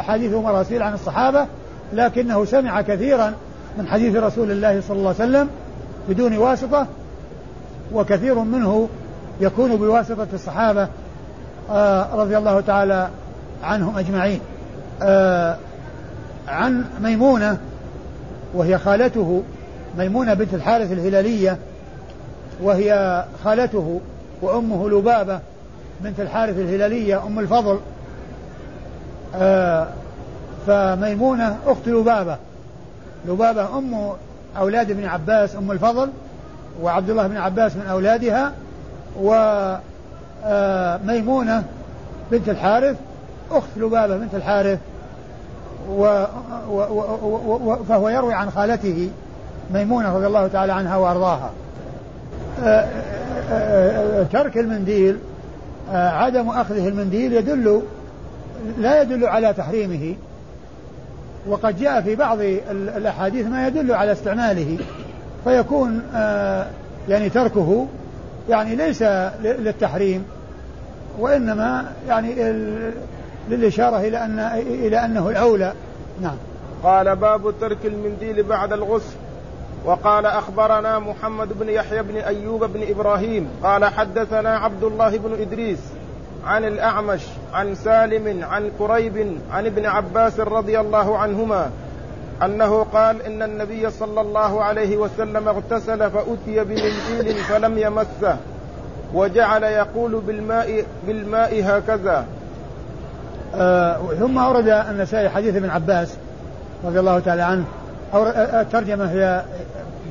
[0.00, 1.46] أحاديثه مراسيل عن الصحابة
[1.92, 3.32] لكنه سمع كثيرا
[3.78, 5.48] من حديث رسول الله صلى الله عليه وسلم
[6.08, 6.86] بدون واسطة
[7.92, 8.88] وكثير منه
[9.40, 10.88] يكون بواسطة الصحابة
[12.14, 13.08] رضي الله تعالى
[13.62, 14.40] عنهم أجمعين.
[16.48, 17.58] عن ميمونة
[18.54, 19.42] وهي خالته
[19.98, 21.58] ميمونة بنت الحارث الهلالية
[22.62, 24.00] وهي خالته
[24.42, 25.40] وأمه لبابة
[26.00, 27.80] بنت الحارث الهلالية أم الفضل.
[29.34, 29.88] آه
[30.66, 32.36] فميمونة أخت لبابة.
[33.28, 34.12] لبابة أم
[34.58, 36.10] أولاد ابن عباس أم الفضل
[36.82, 38.52] وعبد الله بن عباس من أولادها
[40.44, 41.64] وميمونة
[42.30, 42.96] بنت الحارث
[43.50, 44.78] أخت لبابة بنت الحارث
[45.90, 46.24] و
[46.70, 46.80] و
[47.56, 49.10] و فهو يروي عن خالته
[49.72, 51.50] ميمونة رضي الله تعالى عنها وأرضاها.
[54.32, 55.18] ترك المنديل
[55.92, 57.82] عدم أخذه المنديل يدل
[58.78, 60.14] لا يدل على تحريمه.
[61.48, 62.38] وقد جاء في بعض
[62.70, 64.78] الأحاديث ما يدل على استعماله.
[65.44, 66.02] فيكون
[67.08, 67.86] يعني تركه
[68.48, 69.02] يعني ليس
[69.42, 70.24] للتحريم.
[71.18, 72.34] وإنما يعني
[73.50, 75.72] للإشارة إلى أن إلى أنه الأولى
[76.22, 76.36] نعم.
[76.82, 79.16] قال باب ترك المنديل بعد الغسل.
[79.86, 85.78] وقال أخبرنا محمد بن يحيى بن أيوب بن إبراهيم قال حدثنا عبد الله بن إدريس
[86.46, 87.20] عن الأعمش
[87.52, 91.70] عن سالم عن كريب عن ابن عباس رضي الله عنهما
[92.44, 98.36] أنه قال إن النبي صلى الله عليه وسلم اغتسل فأتي بمنديل فلم يمسه
[99.14, 102.26] وجعل يقول بالماء بالماء هكذا.
[103.54, 106.16] آه ثم أورد النسائي حديث ابن عباس
[106.84, 107.64] رضي الله تعالى عنه
[108.14, 108.26] أو
[108.60, 109.42] الترجمة هي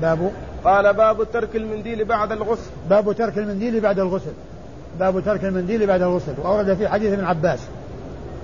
[0.01, 0.31] باب؟
[0.63, 2.69] قال باب ترك المنديل بعد الغسل.
[2.89, 4.31] باب ترك المنديل بعد الغسل.
[4.99, 6.34] باب ترك المنديل بعد الغسل.
[6.43, 7.60] وأورد في حديث ابن عباس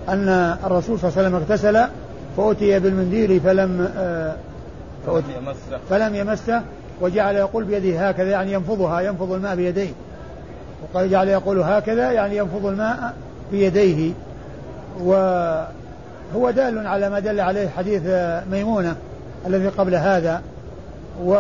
[0.10, 0.30] أن
[0.66, 1.90] الرسول صلى الله عليه وسلم اغتسل
[2.38, 4.36] فأتي بالمنديل فلم آه
[5.08, 5.80] فأتي يمسه.
[5.90, 6.62] فلم يمسه
[7.02, 9.92] وجعل يقول بيده هكذا يعني ينفضها ينفض الماء بيديه.
[10.84, 13.14] وقال جعل يقول هكذا يعني ينفض الماء
[13.52, 14.14] بيديه.
[15.00, 18.02] وهو دال على ما دل عليه حديث
[18.52, 18.96] ميمونة
[19.48, 20.42] الذي قبل هذا.
[21.24, 21.34] و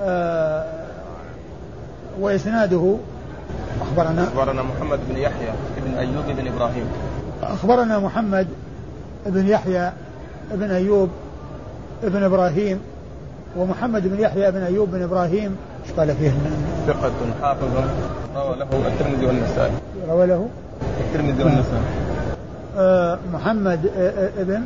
[0.00, 0.64] آه،
[2.20, 2.96] وإسناده
[3.82, 4.24] أخبرنا.
[4.24, 5.52] أخبرنا محمد بن يحيى
[5.86, 6.86] بن أيوب بن إبراهيم.
[7.42, 8.46] أخبرنا محمد
[9.26, 9.92] بن يحيى
[10.50, 11.10] بن أيوب
[12.02, 12.80] بن إبراهيم
[13.56, 15.56] ومحمد بن يحيى بن أيوب بن إبراهيم.
[15.86, 16.32] إيش قال فيه؟
[16.86, 17.70] ثقة حافظ.
[18.36, 19.72] روى له الترمذي والنسائي.
[20.08, 20.48] روى له؟
[21.00, 21.82] الترمذي والنسائي.
[22.78, 24.62] آه محمد آه, ابن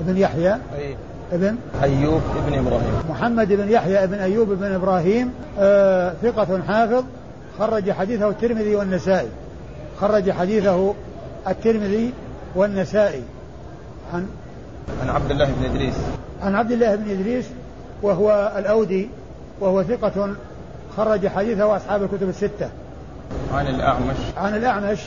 [0.00, 0.52] ابن يحيى.
[0.52, 0.96] أي
[1.32, 2.94] ابن أيوب ابن إبراهيم.
[3.10, 7.04] محمد بن يحيى بن أيوب بن إبراهيم آه ثقة حافظ
[7.58, 9.28] خرج حديثه الترمذي والنسائي.
[10.00, 10.94] خرج حديثه
[11.48, 12.12] الترمذي
[12.54, 13.22] والنسائي.
[14.14, 14.26] عن
[15.02, 15.94] عن عبد الله بن إدريس.
[16.42, 17.44] عن عبد الله بن إدريس
[18.02, 19.08] وهو الأودي
[19.60, 20.28] وهو ثقة
[20.96, 22.68] خرج حديثه أصحاب الكتب الستة.
[23.54, 24.16] عن الأعمش.
[24.36, 24.98] عن الأعمش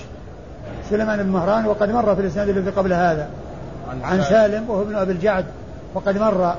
[0.89, 3.27] سليمان بن مهران وقد مر في الإسناد الذي قبل هذا.
[3.89, 5.45] عن, عن سالم وهو ابن أبي الجعد.
[5.93, 6.55] وقد مر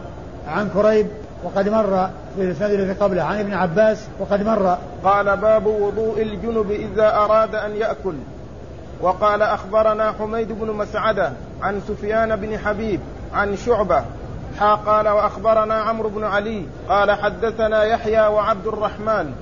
[0.49, 1.07] عن كريب
[1.45, 6.71] وقد مر في الإسناد الذي قبله عن ابن عباس وقد مر قال باب وضوء الجنب
[6.71, 8.14] إذا أراد أن يأكل.
[9.01, 13.01] وقال أخبرنا حميد بن مسعدة عن سفيان بن حبيب
[13.35, 14.05] عن شعبة.
[14.61, 19.33] حا قال وأخبرنا عمرو بن علي قال حدثنا يحيى وعبد الرحمن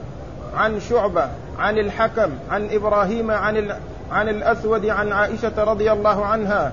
[0.57, 3.72] عن شعبة عن الحكم عن إبراهيم عن,
[4.12, 6.72] عن الأسود عن عائشة رضي الله عنها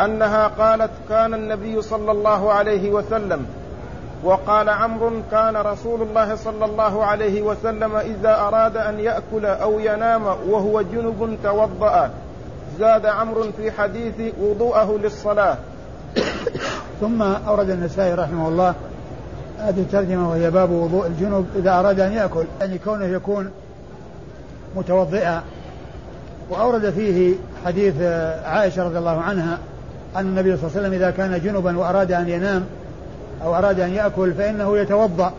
[0.00, 3.46] أنها قالت كان النبي صلى الله عليه وسلم
[4.24, 10.26] وقال عمرو كان رسول الله صلى الله عليه وسلم إذا أراد أن يأكل أو ينام
[10.26, 12.10] وهو جنب توضأ.
[12.78, 15.56] زاد عمرو في حديث وضوءه للصلاة.
[17.00, 18.74] ثم أورد النسائي رحمه الله
[19.58, 23.50] هذه الترجمة وهي باب وضوء الجنب إذا أراد أن يأكل يعني كونه يكون
[24.76, 25.42] متوضئا.
[26.50, 27.34] وأورد فيه
[27.66, 28.02] حديث
[28.44, 29.58] عائشة رضي الله عنها
[30.16, 32.64] أن النبي صلى الله عليه وسلم إذا كان جنبا وأراد أن ينام
[33.44, 35.32] أو أراد أن يأكل فإنه يتوضأ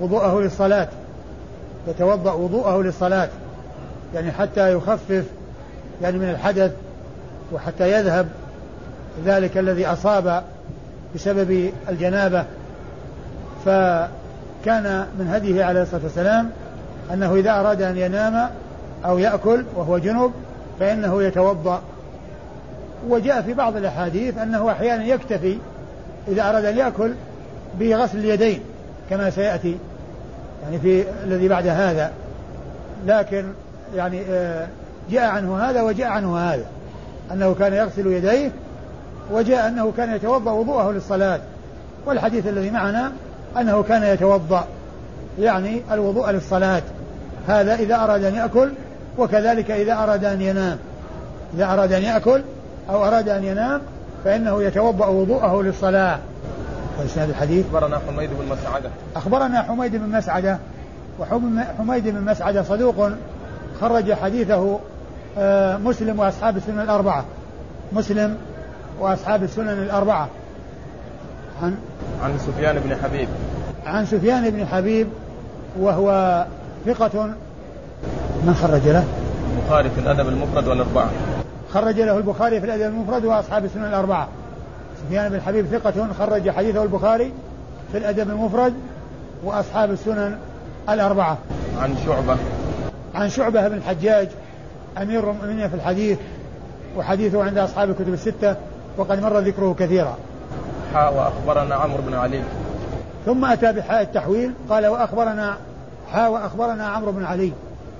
[0.00, 0.88] وضوءه للصلاة.
[1.88, 3.28] يتوضأ وضوءه للصلاة.
[4.14, 5.24] يعني حتى يخفف
[6.02, 6.72] يعني من الحدث
[7.52, 8.28] وحتى يذهب.
[9.24, 10.42] ذلك الذي أصاب
[11.14, 12.44] بسبب الجنابة.
[13.64, 16.50] فكان من هديه عليه الصلاة والسلام
[17.12, 18.50] أنه إذا أراد أن ينام
[19.04, 20.32] أو يأكل وهو جنب
[20.80, 21.82] فإنه يتوضأ.
[23.08, 25.58] وجاء في بعض الأحاديث أنه أحيانا يكتفي
[26.28, 27.12] إذا أراد أن يأكل
[27.80, 28.60] بغسل اليدين
[29.10, 29.76] كما سيأتي
[30.62, 32.10] يعني في الذي بعد هذا.
[33.06, 33.44] لكن
[33.96, 34.68] يعني آه،
[35.10, 36.64] جاء عنه هذا وجاء عنه هذا
[37.32, 38.50] أنه كان يغسل يديه
[39.32, 41.40] وجاء أنه كان يتوضأ وضوءه للصلاة.
[42.06, 43.12] والحديث الذي معنا
[43.60, 44.64] أنه كان يتوضأ
[45.38, 46.82] يعني الوضوء للصلاة.
[47.48, 48.72] هذا إذا أراد أن يأكل
[49.18, 50.78] وكذلك إذا أراد أن ينام.
[51.54, 52.42] إذا أراد أن يأكل
[52.90, 53.80] أو أراد أن ينام
[54.24, 56.18] فإنه يتوضأ وضوءه للصلاة.
[57.00, 58.90] وإسناد الحديث أخبرنا حميد بن مسعدة.
[59.16, 60.58] أخبرنا حميد بن مسعدة
[61.20, 63.10] وحميد بن مسعدة صدوق
[63.80, 64.78] خرج حديثه
[65.38, 67.24] آه، مسلم وأصحاب السنن الأربعة.
[67.92, 68.36] مسلم
[69.00, 70.28] وأصحاب السنن الأربعة.
[71.62, 71.76] عن
[72.22, 73.28] عن سفيان بن حبيب.
[73.86, 75.08] عن سفيان بن حبيب
[75.80, 76.44] وهو
[76.86, 77.34] ثقة.
[78.44, 79.04] من خرج له؟
[79.56, 81.10] البخاري في الأدب المفرد والأربعة.
[81.74, 84.28] خرج له البخاري في الأدب المفرد وأصحاب السنن الأربعة.
[85.04, 87.32] سفيان بن حبيب ثقة خرج حديثه البخاري
[87.92, 88.74] في الأدب المفرد
[89.44, 90.38] وأصحاب السنن
[90.88, 91.38] الأربعة.
[91.78, 92.36] عن شعبة.
[93.14, 94.28] عن شعبة بن الحجاج
[95.02, 96.18] أمير المؤمنين في الحديث
[96.96, 98.56] وحديثه عند أصحاب الكتب الستة
[98.96, 100.16] وقد مر ذكره كثيرا.
[100.94, 102.42] حاء وأخبرنا عمرو بن علي.
[103.26, 105.56] ثم أتى بحاء التحويل قال وأخبرنا
[106.12, 107.52] حاء وأخبرنا عمرو بن علي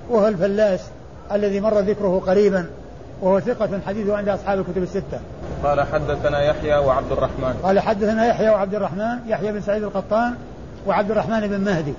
[0.09, 0.81] وهو الفلاس
[1.31, 2.65] الذي مر ذكره قريبا.
[3.21, 5.19] وهو ثقة حديثه عند أصحاب الكتب الستة.
[5.63, 7.59] قال حدثنا يحيى وعبد الرحمن.
[7.63, 10.33] قال حدثنا يحيى وعبد الرحمن، يحيى بن سعيد القطان
[10.87, 11.93] وعبد الرحمن بن مهدي.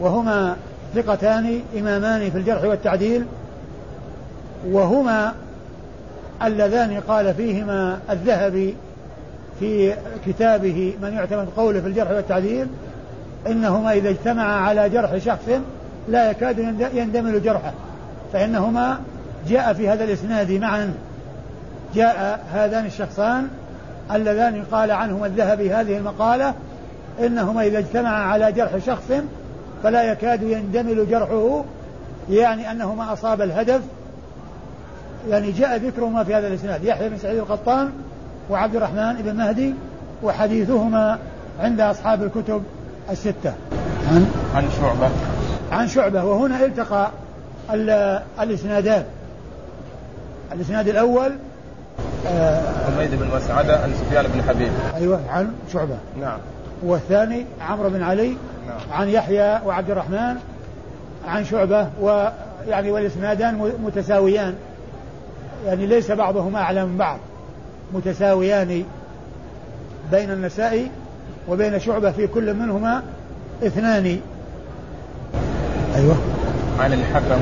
[0.00, 0.56] وهما
[0.94, 3.26] ثقتان إمامان في الجرح والتعديل
[4.66, 5.34] وهما
[6.42, 8.76] اللذان قال فيهما الذهبي
[9.60, 9.94] في
[10.26, 12.66] كتابه من يعتمد قوله في الجرح والتعديل
[13.46, 15.48] إنهما إذا اجتمعا على جرح شخص
[16.08, 16.58] لا يكاد
[16.94, 17.72] يندمل جرحه
[18.32, 18.98] فإنهما
[19.48, 20.94] جاء في هذا الإسناد معا.
[21.94, 23.48] جاء هذان الشخصان
[24.14, 26.54] اللذان قال عنهما الذهبي هذه المقالة
[27.20, 29.12] إنهما إذا اجتمعا على جرح شخص
[29.82, 31.64] فلا يكاد يندمل جرحه
[32.30, 33.80] يعني أنهما أصاب الهدف.
[35.28, 37.90] يعني جاء ذكرهما في هذا الإسناد يحيى بن سعيد القطان
[38.50, 39.74] وعبد الرحمن بن مهدي
[40.22, 41.18] وحديثهما
[41.60, 42.62] عند أصحاب الكتب
[43.10, 43.52] الستة.
[44.10, 45.10] عن؟ عن شعبة.
[45.72, 47.10] عن شعبة وهنا التقى
[48.40, 49.04] الإسنادان.
[50.52, 51.32] الإسناد الأول
[52.26, 54.72] آه حميد بن مسعدة عن سفيان بن حبيب.
[54.94, 55.96] أيوه عن شعبة.
[56.20, 56.38] نعم.
[56.82, 58.28] والثاني عمرو بن علي
[58.66, 59.00] نعم.
[59.00, 60.36] عن يحيى وعبد الرحمن
[61.28, 64.54] عن شعبة ويعني والإسنادان متساويان.
[65.66, 67.18] يعني ليس بعضهما أعلى من بعض.
[67.94, 68.84] متساويان
[70.10, 70.90] بين النسائي
[71.48, 73.02] وبين شعبة في كل منهما
[73.66, 74.20] اثنان.
[75.96, 76.16] أيوه.
[76.78, 77.40] عن الحكم.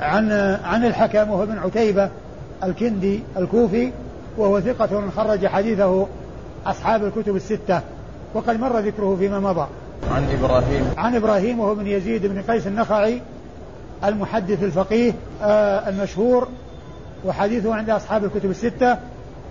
[0.00, 0.32] عن
[0.64, 2.10] عن الحكم وهو ابن عتيبة
[2.64, 3.92] الكندي الكوفي
[4.38, 6.06] وهو ثقة خرج حديثه
[6.66, 7.80] أصحاب الكتب الستة
[8.34, 9.66] وقد مر ذكره فيما مضى.
[10.10, 10.84] عن إبراهيم.
[10.96, 13.22] عن إبراهيم وهو بن يزيد بن قيس النخعي
[14.04, 16.48] المحدث الفقيه آه المشهور
[17.24, 18.98] وحديثه عند أصحاب الكتب الستة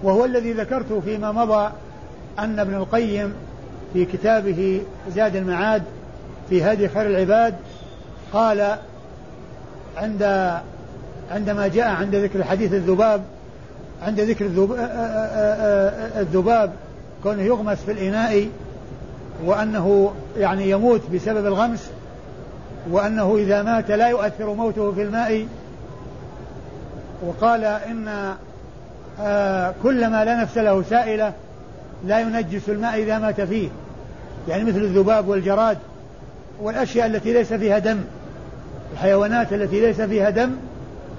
[0.04, 1.72] وهو الذي ذكرت فيما مضى
[2.40, 3.34] أن ابن القيم
[3.94, 4.82] في كتابه
[5.16, 5.84] زاد المعاد
[6.50, 7.56] في هدي خير العباد
[8.34, 8.78] قال
[10.00, 10.52] عند
[11.32, 13.22] عندما جاء عند ذكر حديث الذباب
[14.02, 14.46] عند ذكر
[16.20, 16.72] الذباب
[17.24, 18.48] كونه يغمس في الإناء
[19.46, 21.90] وأنه يعني يموت بسبب الغمس
[22.92, 25.48] وأنه إذا مات لا يؤثر موته في الماء
[27.26, 28.34] وقال إن
[29.22, 31.34] آه كل ما لا نفس له سائلة
[32.06, 33.70] لا ينجس الماء إذا مات فيه.
[34.48, 35.78] يعني مثل الذباب والجراد
[36.62, 38.00] والأشياء التي ليس فيها دم.
[38.94, 40.52] الحيوانات التي ليس فيها دم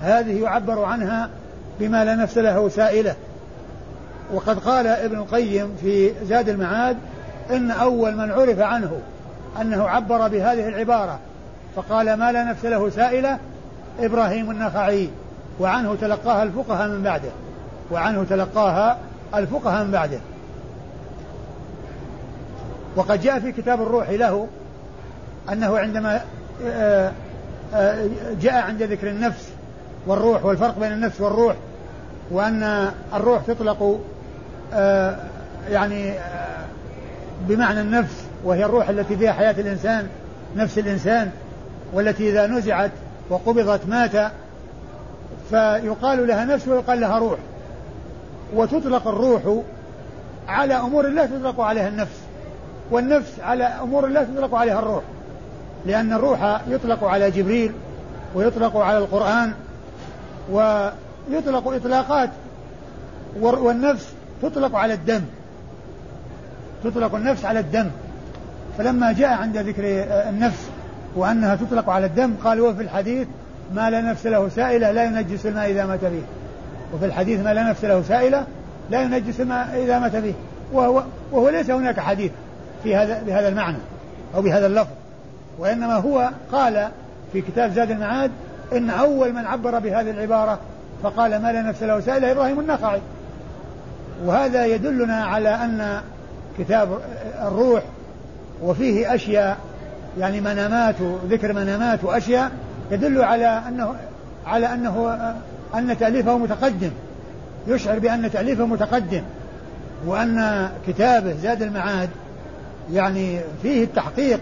[0.03, 1.31] هذه يعبر عنها
[1.81, 3.15] بما لا نفس له سائلة.
[4.33, 6.97] وقد قال ابن القيم في زاد المعاد
[7.51, 9.01] إن أول من عرف عنه
[9.61, 11.19] أنه عبر بهذه العبارة
[11.77, 13.39] فقال ما لا نفس له سائلة
[14.01, 15.09] إبراهيم النخعي.
[15.61, 17.31] وعنه تلقاها الفقهاء من بعده.
[17.91, 18.99] وعنه تلقاها
[19.35, 20.19] الفقهاء من بعده.
[22.97, 24.49] وقد جاء في كتاب الروح له
[25.53, 26.21] أنه عندما
[26.67, 27.13] آه،
[28.41, 29.49] جاء عند ذكر النفس
[30.07, 31.57] والروح والفرق بين النفس والروح
[32.31, 34.01] وأن الروح تطلق
[34.75, 35.17] آه،
[35.71, 36.15] يعني
[37.49, 40.09] بمعنى النفس وهي الروح التي فيها حياة الإنسان
[40.57, 41.31] نفس الإنسان
[41.93, 42.91] والتي إذا نزعت
[43.31, 44.33] وقبضت مات
[45.51, 47.39] فيقال لها نفس ويقال لها روح.
[48.55, 49.63] وتطلق الروح
[50.49, 52.21] على أمور الله تطلق عليها النفس
[52.91, 55.03] والنفس على أمور الله تطلق عليها الروح.
[55.87, 57.73] لأن الروح يطلق على جبريل
[58.35, 59.53] ويطلق على القرآن
[60.53, 62.31] ويطلق إطلاقات
[63.41, 64.13] والنفس
[64.43, 65.23] تطلق على الدم.
[66.85, 67.91] تطلق النفس على الدم.
[68.79, 69.83] فلما جاء عند ذكر
[70.29, 70.69] النفس
[71.17, 73.29] وأنها تطلق على الدم قال وفي الحديث
[73.75, 76.23] ما لا نفس له سائلة لا ينجس الماء إذا مات فيه
[76.95, 78.47] وفي الحديث ما لا نفس له سائلة
[78.91, 80.33] لا ينجس الماء إذا مات فيه
[80.73, 82.33] وهو, وهو ليس هناك حديث
[82.83, 83.79] في هذا بهذا المعنى
[84.35, 85.00] أو بهذا اللفظ.
[85.61, 86.89] وإنما هو قال
[87.33, 88.31] في كتاب زاد المعاد
[88.73, 90.59] إن أول من عبر بهذه العبارة
[91.03, 93.01] فقال ما لا نفس له سائلة إبراهيم النخعي.
[94.25, 96.01] وهذا يدلنا على أن
[96.59, 96.99] كتاب
[97.43, 97.83] الروح
[98.63, 99.57] وفيه أشياء
[100.19, 102.51] يعني منامات وذكر منامات وأشياء
[102.91, 103.95] يدل على أنه
[104.47, 105.19] على أنه
[105.75, 106.91] أن تأليفه متقدم.
[107.67, 109.23] يشعر بأن تأليفه متقدم.
[110.07, 112.09] وأن كتابه زاد المعاد
[112.93, 114.41] يعني فيه التحقيق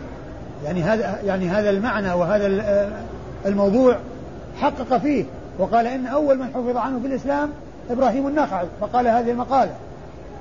[0.65, 2.47] يعني هذا يعني هذا المعنى وهذا
[3.47, 3.97] الموضوع
[4.57, 5.25] حقق فيه.
[5.59, 7.51] وقال إن أول من حفظ عنه في الإسلام
[7.91, 8.67] إبراهيم النخعي.
[8.81, 9.73] فقال هذه المقالة.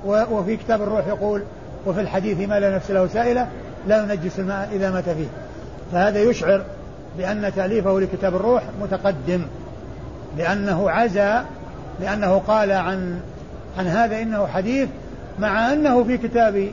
[0.06, 1.42] وفي كتاب الروح يقول
[1.86, 3.48] وفي الحديث ما لا نفس له سائلة
[3.88, 5.28] لا ينجس الماء إذا مات فيه.
[5.92, 6.62] فهذا يشعر
[7.18, 9.42] بأن تأليفه لكتاب الروح متقدم.
[10.38, 11.40] لأنه عزى
[12.00, 13.20] لأنه قال عن
[13.78, 14.88] عن هذا إنه حديث
[15.38, 16.70] مع أنه في كتاب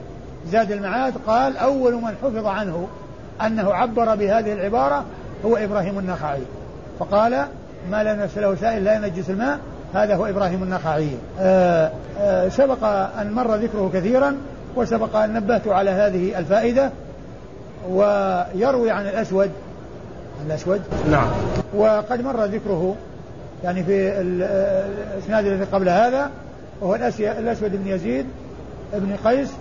[0.52, 2.88] زاد المعاد قال أول من حفظ عنه
[3.42, 5.06] أنه عبر بهذه العبارة
[5.46, 6.42] هو إبراهيم النخعي.
[7.00, 7.46] فقال
[7.92, 9.60] ما لا نفس له سائل لا ينجس الماء
[9.94, 11.10] هذا هو إبراهيم النخعي.
[11.40, 12.84] آآ آآ سبق
[13.22, 14.38] أن مر ذكره كثيرا
[14.76, 16.92] وسبق أن نبهت على هذه الفائدة
[17.90, 19.52] ويروي عن الأسود.
[20.46, 21.28] الأسود؟ نعم.
[21.76, 22.96] وقد مر ذكره
[23.64, 26.30] يعني في الإسناد الذي قبل هذا
[26.82, 28.26] وهو الأسود بن يزيد
[28.94, 29.52] بن قيس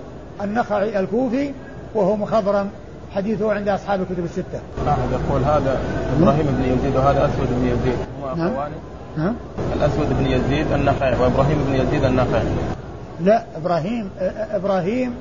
[0.42, 1.52] النخعي الكوفي
[1.94, 2.70] وهو مخضرم.
[3.14, 4.60] حديثه عند أصحاب الكتب الستة.
[4.88, 5.78] أحد يقول هذا
[6.18, 7.98] إبراهيم بن يزيد وهذا أسود بن يزيد.
[8.36, 8.52] نعم.
[9.16, 9.34] نعم
[9.76, 12.46] الأسود بن يزيد النخعي وإبراهيم بن يزيد النخعي.
[13.20, 14.10] لا إبراهيم
[14.50, 15.14] إبراهيم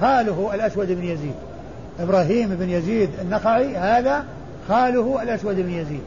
[0.00, 1.34] خاله الأسود بن يزيد.
[2.00, 4.24] إبراهيم بن يزيد النخعي هذا
[4.68, 6.02] خاله الأسود بن يزيد.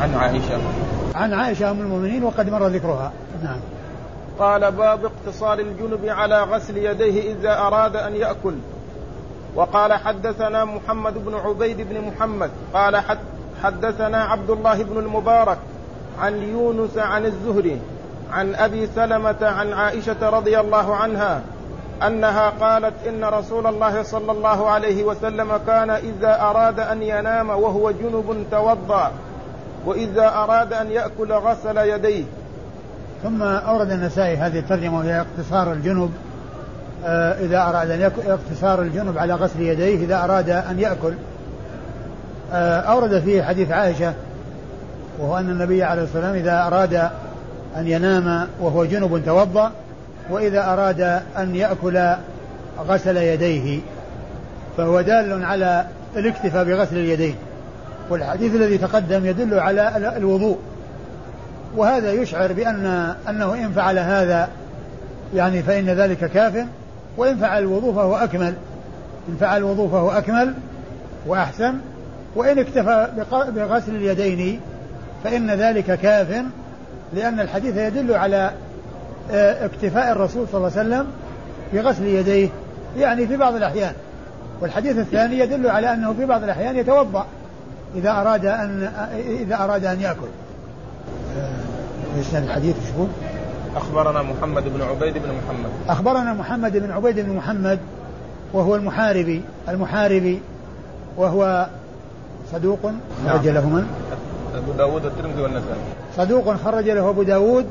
[0.00, 0.58] عن عائشة.
[1.14, 3.12] عن عائشة أم المؤمنين وقد مر ذكرها.
[3.42, 3.58] نعم.
[4.38, 8.54] قال باب اقتصار الجنب على غسل يديه إذا أراد أن يأكل.
[9.56, 13.02] وقال حدثنا محمد بن عبيد بن محمد قال
[13.62, 15.58] حدثنا عبد الله بن المبارك
[16.20, 17.80] عن يونس عن الزهري
[18.32, 21.42] عن أبي سلمة عن عائشة رضي الله عنها
[22.06, 27.90] أنها قالت إن رسول الله صلى الله عليه وسلم كان إذا أراد أن ينام وهو
[27.90, 29.12] جنب توضأ
[29.86, 32.24] وإذا أراد أن يأكل غسل يديه.
[33.22, 36.12] ثم أورد النسائي هذه الترجمة وهي اقتصار الجنب
[37.40, 41.14] إذا أراد أن يأكل اقتصار الجنب على غسل يديه إذا أراد أن يأكل.
[42.52, 44.14] آه، أورد فيه حديث عائشة
[45.18, 46.94] وهو أن النبي عليه الصلاة والسلام إذا أراد
[47.76, 49.72] أن ينام وهو جنب توضأ
[50.30, 51.00] وإذا أراد
[51.38, 52.14] أن يأكل
[52.88, 53.80] غسل يديه.
[54.76, 55.86] فهو دال على
[56.16, 57.34] الاكتفاء بغسل اليدين.
[58.10, 60.58] والحديث الذي تقدم يدل على الوضوء.
[61.76, 64.48] وهذا يشعر بأن أنه إن فعل هذا
[65.34, 66.66] يعني فإن ذلك كاف.
[67.16, 68.54] وإن فعل الوضوء فهو أكمل.
[69.28, 70.54] إن فعل الوضوء فهو أكمل
[71.26, 71.74] وأحسن.
[72.36, 74.60] وإن اكتفى بغسل اليدين
[75.24, 76.44] فإن ذلك كاف
[77.12, 78.50] لأن الحديث يدل على
[79.30, 81.06] آه، اكتفاء الرسول صلى الله عليه وسلم
[81.72, 82.48] بغسل يديه
[82.98, 83.92] يعني في بعض الأحيان.
[84.60, 87.26] والحديث الثاني يدل على أنه في بعض الأحيان يتوضأ
[87.94, 88.90] إذا أراد أن
[89.40, 90.28] إذا أراد أن يأكل.
[92.34, 93.06] الحديث؟ شو
[93.76, 95.70] أخبرنا محمد بن عبيد بن محمد.
[95.88, 97.78] أخبرنا محمد بن عبيد بن محمد
[98.52, 100.40] وهو المحاربي المحاربي
[101.16, 101.66] وهو
[102.52, 102.92] صدوق
[103.28, 103.86] خرج له من؟
[104.54, 105.80] أبو داود والترمذي والنسائي.
[106.16, 107.66] صدوق خرج له أبو داود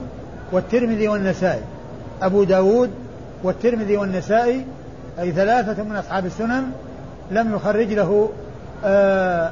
[0.52, 1.62] والترمذي والنسائي.
[2.22, 2.90] أبو داود
[3.44, 4.66] والترمذي والنسائي
[5.20, 6.64] أي ثلاثة من أصحاب السنن
[7.32, 8.30] لم يخرج له
[8.86, 9.52] آه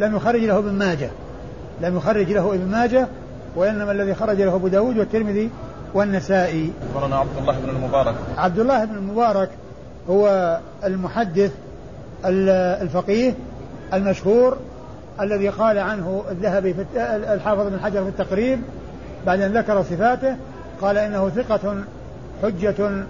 [0.00, 1.10] لم يخرج له ابن ماجه.
[1.80, 3.08] لم يخرج له ابن ماجه
[3.56, 5.50] وإنما الذي خرج له أبو داود والترمذي
[5.94, 6.72] والنسائي.
[6.94, 8.14] أخبرنا عبد الله بن المبارك.
[8.38, 9.48] عبد الله بن المبارك
[10.10, 11.52] هو المحدث
[12.24, 13.34] الفقيه
[13.94, 14.56] المشهور
[15.20, 16.84] الذي قال عنه الذهبي في
[17.34, 18.60] الحافظ بن حجر في التقريب
[19.26, 20.36] بعد أن ذكر صفاته
[20.80, 21.76] قال إنه ثقة
[22.42, 23.04] حجة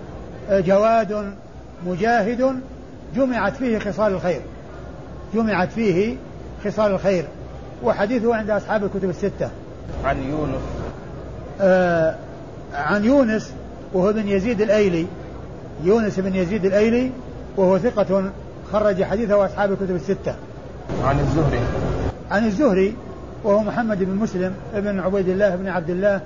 [0.50, 1.34] جواد
[1.86, 2.60] مجاهد
[3.16, 4.40] جمعت فيه خصال الخير.
[5.34, 6.16] جمعت فيه
[6.64, 7.24] خصال الخير.
[7.84, 9.50] وحديثه عند أصحاب الكتب الستة.
[10.04, 10.62] عن يونس.
[11.60, 12.14] آه
[12.74, 13.52] عن يونس
[13.92, 15.06] وهو بن يزيد الأيلي.
[15.84, 17.10] يونس بن يزيد الأيلي
[17.56, 18.30] وهو ثقة
[18.72, 20.34] خرج حديثه أصحاب الكتب الستة.
[21.04, 21.60] عن الزهري.
[22.30, 22.94] عن الزهري
[23.44, 26.20] وهو محمد بن مسلم ابن عبيد الله بن عبد الله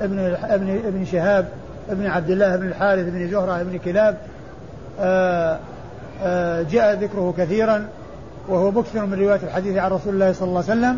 [0.00, 1.48] ابن ابن ابن شهاب
[1.90, 4.16] ابن عبد الله بن الحارث بن زهرة بن كلاب.
[5.00, 5.58] آآ
[6.22, 7.88] آآ جاء ذكره كثيرا
[8.48, 10.96] وهو مكثر من رواية الحديث عن رسول الله صلى الله عليه وسلم.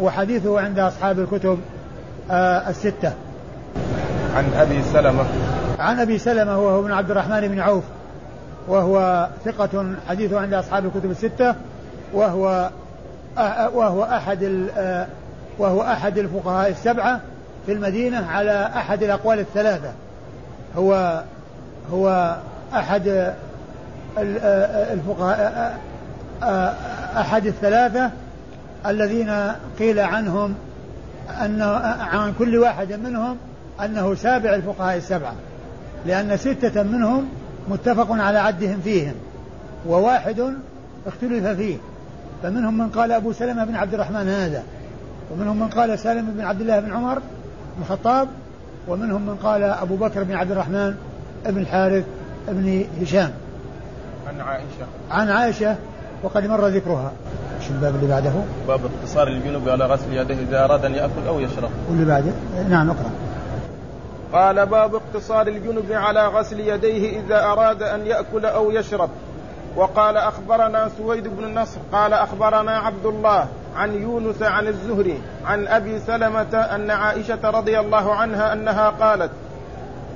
[0.00, 1.58] وحديثه عند أصحاب الكتب
[2.68, 3.12] الستة.
[4.36, 5.24] عن أبي سلمة.
[5.78, 7.84] عن أبي سلمة وهو ابن عبد الرحمن بن عوف
[8.68, 11.54] وهو ثقة حديثه عند أصحاب الكتب الستة
[12.14, 12.70] وهو
[13.74, 14.66] وهو أحد
[15.58, 17.20] وهو أحد الفقهاء السبعة
[17.66, 19.92] في المدينة على أحد الأقوال الثلاثة.
[20.76, 21.22] هو
[21.92, 22.36] هو
[22.74, 23.32] أحد
[24.92, 25.78] الفقهاء
[27.16, 28.10] أحد الثلاثة
[28.86, 30.54] الذين قيل عنهم
[31.28, 31.62] أن
[32.00, 33.36] عن كل واحد منهم
[33.84, 35.34] أنه سابع الفقهاء السبعة
[36.06, 37.28] لأن ستة منهم
[37.68, 39.14] متفق على عدهم فيهم
[39.86, 40.54] وواحد
[41.06, 41.76] اختلف فيه.
[42.42, 44.62] فمنهم من قال أبو سلمة بن عبد الرحمن هذا
[45.30, 47.18] ومنهم من قال سالم بن عبد الله بن عمر
[47.76, 48.28] بن الخطاب
[48.88, 50.94] ومنهم من قال أبو بكر بن عبد الرحمن
[51.46, 52.04] بن الحارث
[52.48, 53.30] بن هشام.
[54.28, 54.86] عن عائشة.
[55.10, 55.76] عن عائشة
[56.22, 57.12] وقد مر ذكرها.
[57.60, 58.32] شو الباب اللي بعده؟
[58.68, 62.32] باب اقتصار الجنوب على غسل يديه إذا أراد أن يأكل أو يشرب واللي بعده؟
[62.68, 63.10] نعم اقرأ
[64.32, 69.10] قال باب اقتصار الجنب على غسل يديه إذا أراد أن يأكل أو يشرب
[69.76, 73.46] وقال أخبرنا سويد بن النصر قال أخبرنا عبد الله
[73.76, 79.30] عن يونس عن الزهري عن أبي سلمة أن عائشة رضي الله عنها أنها قالت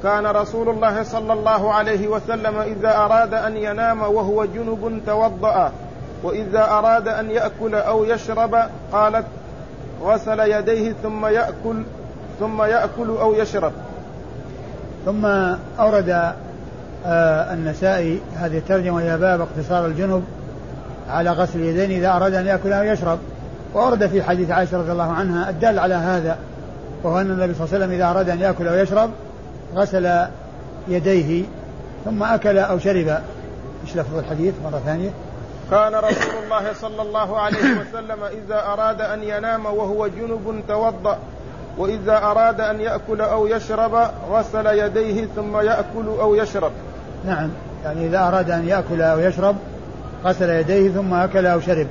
[0.02, 5.72] كان رسول الله صلى الله عليه وسلم إذا أراد أن ينام وهو جنب توضأ
[6.24, 8.56] وإذا أراد أن يأكل أو يشرب
[8.92, 9.24] قالت
[10.02, 11.82] غسل يديه ثم يأكل
[12.40, 13.72] ثم يأكل أو يشرب.
[15.06, 15.26] ثم
[15.80, 16.08] أورد
[17.06, 20.24] آه النسائي هذه الترجمة وهي باب اقتصار الجنب
[21.10, 23.18] على غسل اليدين إذا أراد أن يأكل أو يشرب.
[23.74, 26.38] وورد في حديث عائشة رضي الله عنها الدال على هذا
[27.02, 29.10] وهو أن النبي صلى الله عليه وسلم إذا أراد أن يأكل أو يشرب
[29.74, 30.26] غسل
[30.88, 31.44] يديه
[32.04, 33.08] ثم أكل أو شرب.
[33.84, 35.10] إيش لفظ الحديث؟ مرة ثانية.
[35.70, 41.18] كان رسول الله صلى الله عليه وسلم إذا أراد أن ينام وهو جنب توضأ
[41.78, 46.72] وإذا أراد أن يأكل أو يشرب غسل يديه ثم يأكل أو يشرب.
[47.26, 47.50] نعم
[47.84, 49.56] يعني إذا أراد أن يأكل أو يشرب
[50.24, 51.86] غسل يديه ثم أكل أو شرب.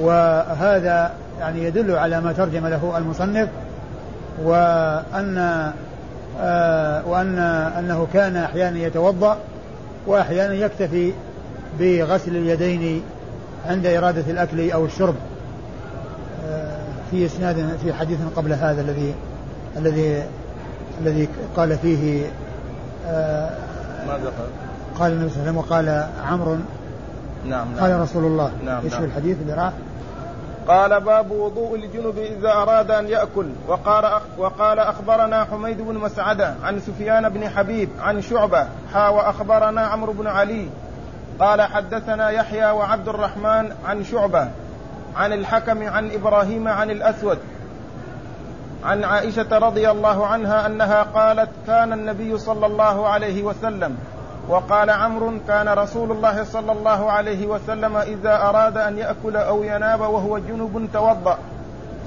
[0.00, 3.48] وهذا يعني يدل على ما ترجم له المصنف
[4.42, 5.72] وأن
[6.40, 7.38] آه وأن
[7.78, 9.38] أنه كان أحيانا يتوضأ
[10.06, 11.12] وأحيانا يكتفي
[11.78, 13.02] بغسل اليدين
[13.66, 15.14] عند إرادة الأكل أو الشرب
[16.46, 16.78] آه
[17.10, 19.14] في إسناد في حديث قبل هذا الذي
[19.76, 20.22] الذي
[21.00, 22.26] الذي قال فيه
[23.06, 23.50] آه
[24.06, 24.48] ماذا قال؟
[24.98, 26.54] قال النبي صلى الله عليه وسلم وقال عمرو
[27.44, 29.72] نعم, نعم قال رسول الله نعم إيش نعم الحديث اللي راح؟
[30.68, 36.80] قال باب وضوء الجنب إذا أراد أن يأكل وقال, وقال أخبرنا حميد بن مسعدة عن
[36.80, 40.68] سفيان بن حبيب عن شعبة حا وأخبرنا عمرو بن علي
[41.40, 44.48] قال حدثنا يحيى وعبد الرحمن عن شعبة
[45.16, 47.38] عن الحكم عن إبراهيم عن الأسود
[48.84, 53.96] عن عائشة رضي الله عنها أنها قالت كان النبي صلى الله عليه وسلم
[54.48, 60.00] وقال عمرو كان رسول الله صلى الله عليه وسلم إذا أراد أن يأكل أو يناب
[60.00, 61.38] وهو جنب توضأ.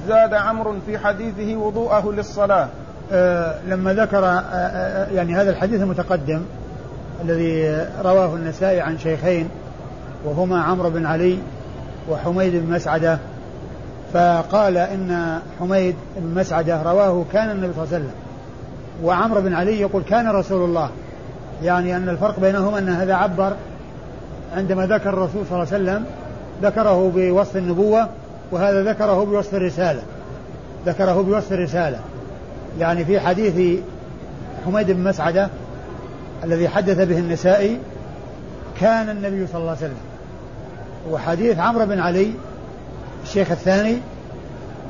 [0.08, 2.68] زاد عمرو في حديثه وضوءه للصلاة.
[3.12, 6.42] أه لما ذكر أه, آه، يعني هذا الحديث المتقدم
[7.24, 9.50] الذي رواه النسائي عن شيخين
[10.26, 11.38] وهما عمرو بن علي
[12.10, 13.20] وحميد بن مسعدة.
[14.14, 18.12] فقال إن حميد بن مسعدة رواه كان النبي صلى الله عليه وسلم
[19.04, 20.90] وعمرو بن علي يقول كان رسول الله.
[21.64, 23.54] يعني أن الفرق بينهما أن هذا عبر
[24.58, 26.06] عندما ذكر الرسول صلى الله عليه وسلم
[26.62, 28.10] ذكره بوصف النبوة
[28.52, 30.02] وهذا ذكره بوصف الرسالة.
[30.86, 32.00] ذكره بوصف الرسالة.
[32.80, 33.80] يعني في حديث
[34.66, 35.50] حميد بن مسعدة
[36.44, 37.80] الذي حدث به النسائي
[38.80, 39.98] كان النبي صلى الله عليه وسلم.
[41.12, 42.32] وحديث عمرو بن علي
[43.24, 43.98] الشيخ الثاني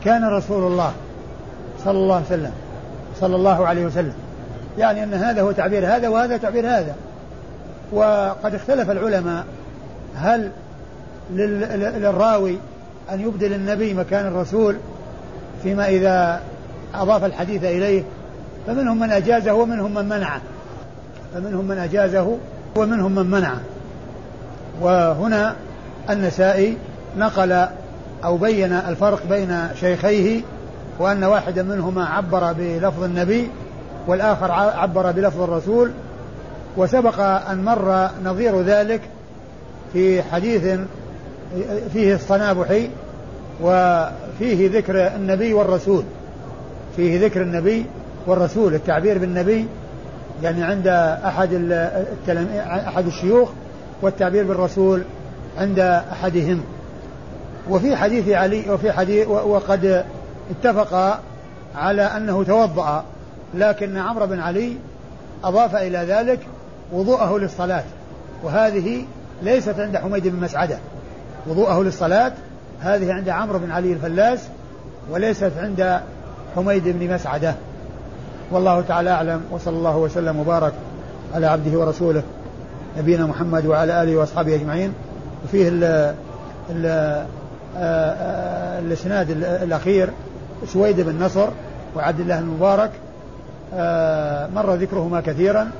[0.05, 0.91] كان رسول الله
[1.85, 2.51] صلى الله عليه وسلم
[3.19, 4.13] صلى الله عليه وسلم.
[4.77, 6.95] يعني أن هذا هو تعبير هذا وهذا تعبير هذا.
[7.91, 9.45] وقد اختلف العلماء
[10.15, 10.51] هل
[11.33, 12.57] للراوي
[13.11, 14.75] أن يبدل النبي مكان الرسول
[15.63, 16.41] فيما إذا
[16.95, 18.03] أضاف الحديث إليه
[18.67, 20.41] فمنهم من أجازه ومنهم من منعه.
[21.33, 22.37] فمنهم من أجازه
[22.75, 23.61] ومنهم من منعه.
[24.81, 25.55] وهنا
[26.09, 26.77] النسائي
[27.17, 27.67] نقل
[28.23, 30.41] أو بين الفرق بين شيخيه
[30.99, 33.49] وأن واحدا منهما عبر بلفظ النبي
[34.07, 35.91] والآخر عبر بلفظ الرسول
[36.77, 39.01] وسبق أن مر نظير ذلك
[39.93, 40.79] في حديث
[41.93, 42.89] فيه الصنابحي
[43.61, 46.03] وفيه ذكر النبي والرسول.
[46.95, 47.85] فيه ذكر النبي
[48.27, 49.67] والرسول التعبير بالنبي
[50.43, 50.87] يعني عند
[51.25, 51.71] أحد
[52.87, 53.49] أحد الشيوخ
[54.01, 55.03] والتعبير بالرسول
[55.57, 56.63] عند أحدهم.
[57.69, 60.05] وفي حديث علي وفي حديث وقد
[60.51, 61.19] اتفق
[61.75, 63.03] على أنه توضأ
[63.53, 64.77] لكن عمرو بن علي
[65.43, 66.39] أضاف إلى ذلك
[66.91, 67.83] وضوءه للصلاة
[68.43, 69.05] وهذه
[69.41, 70.77] ليست عند حميد بن مسعدة.
[71.47, 72.31] وضوءه للصلاة
[72.79, 74.39] هذه عند عمرو بن علي الفلاس
[75.11, 75.99] وليست عند
[76.55, 77.55] حميد بن مسعدة.
[78.51, 80.73] والله تعالى أعلم وصلى الله وسلم وبارك
[81.35, 82.23] على عبده ورسوله
[82.97, 84.93] نبينا محمد وعلى آله وأصحابه أجمعين.
[85.45, 85.83] وفيه ال
[86.69, 87.25] ال آه،
[87.77, 89.31] آه، الإسناد
[89.63, 90.09] الأخير
[90.67, 91.47] سويد بن نصر
[91.95, 92.91] وعبد الله المبارك
[94.55, 95.71] مر ذكرهما كثيرا.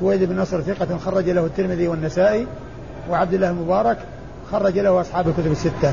[0.00, 2.46] سويد بن نصر ثقة خرج له الترمذي والنسائي
[3.10, 3.98] وعبد الله المبارك
[4.52, 5.92] خرج له أصحاب الكتب الستة.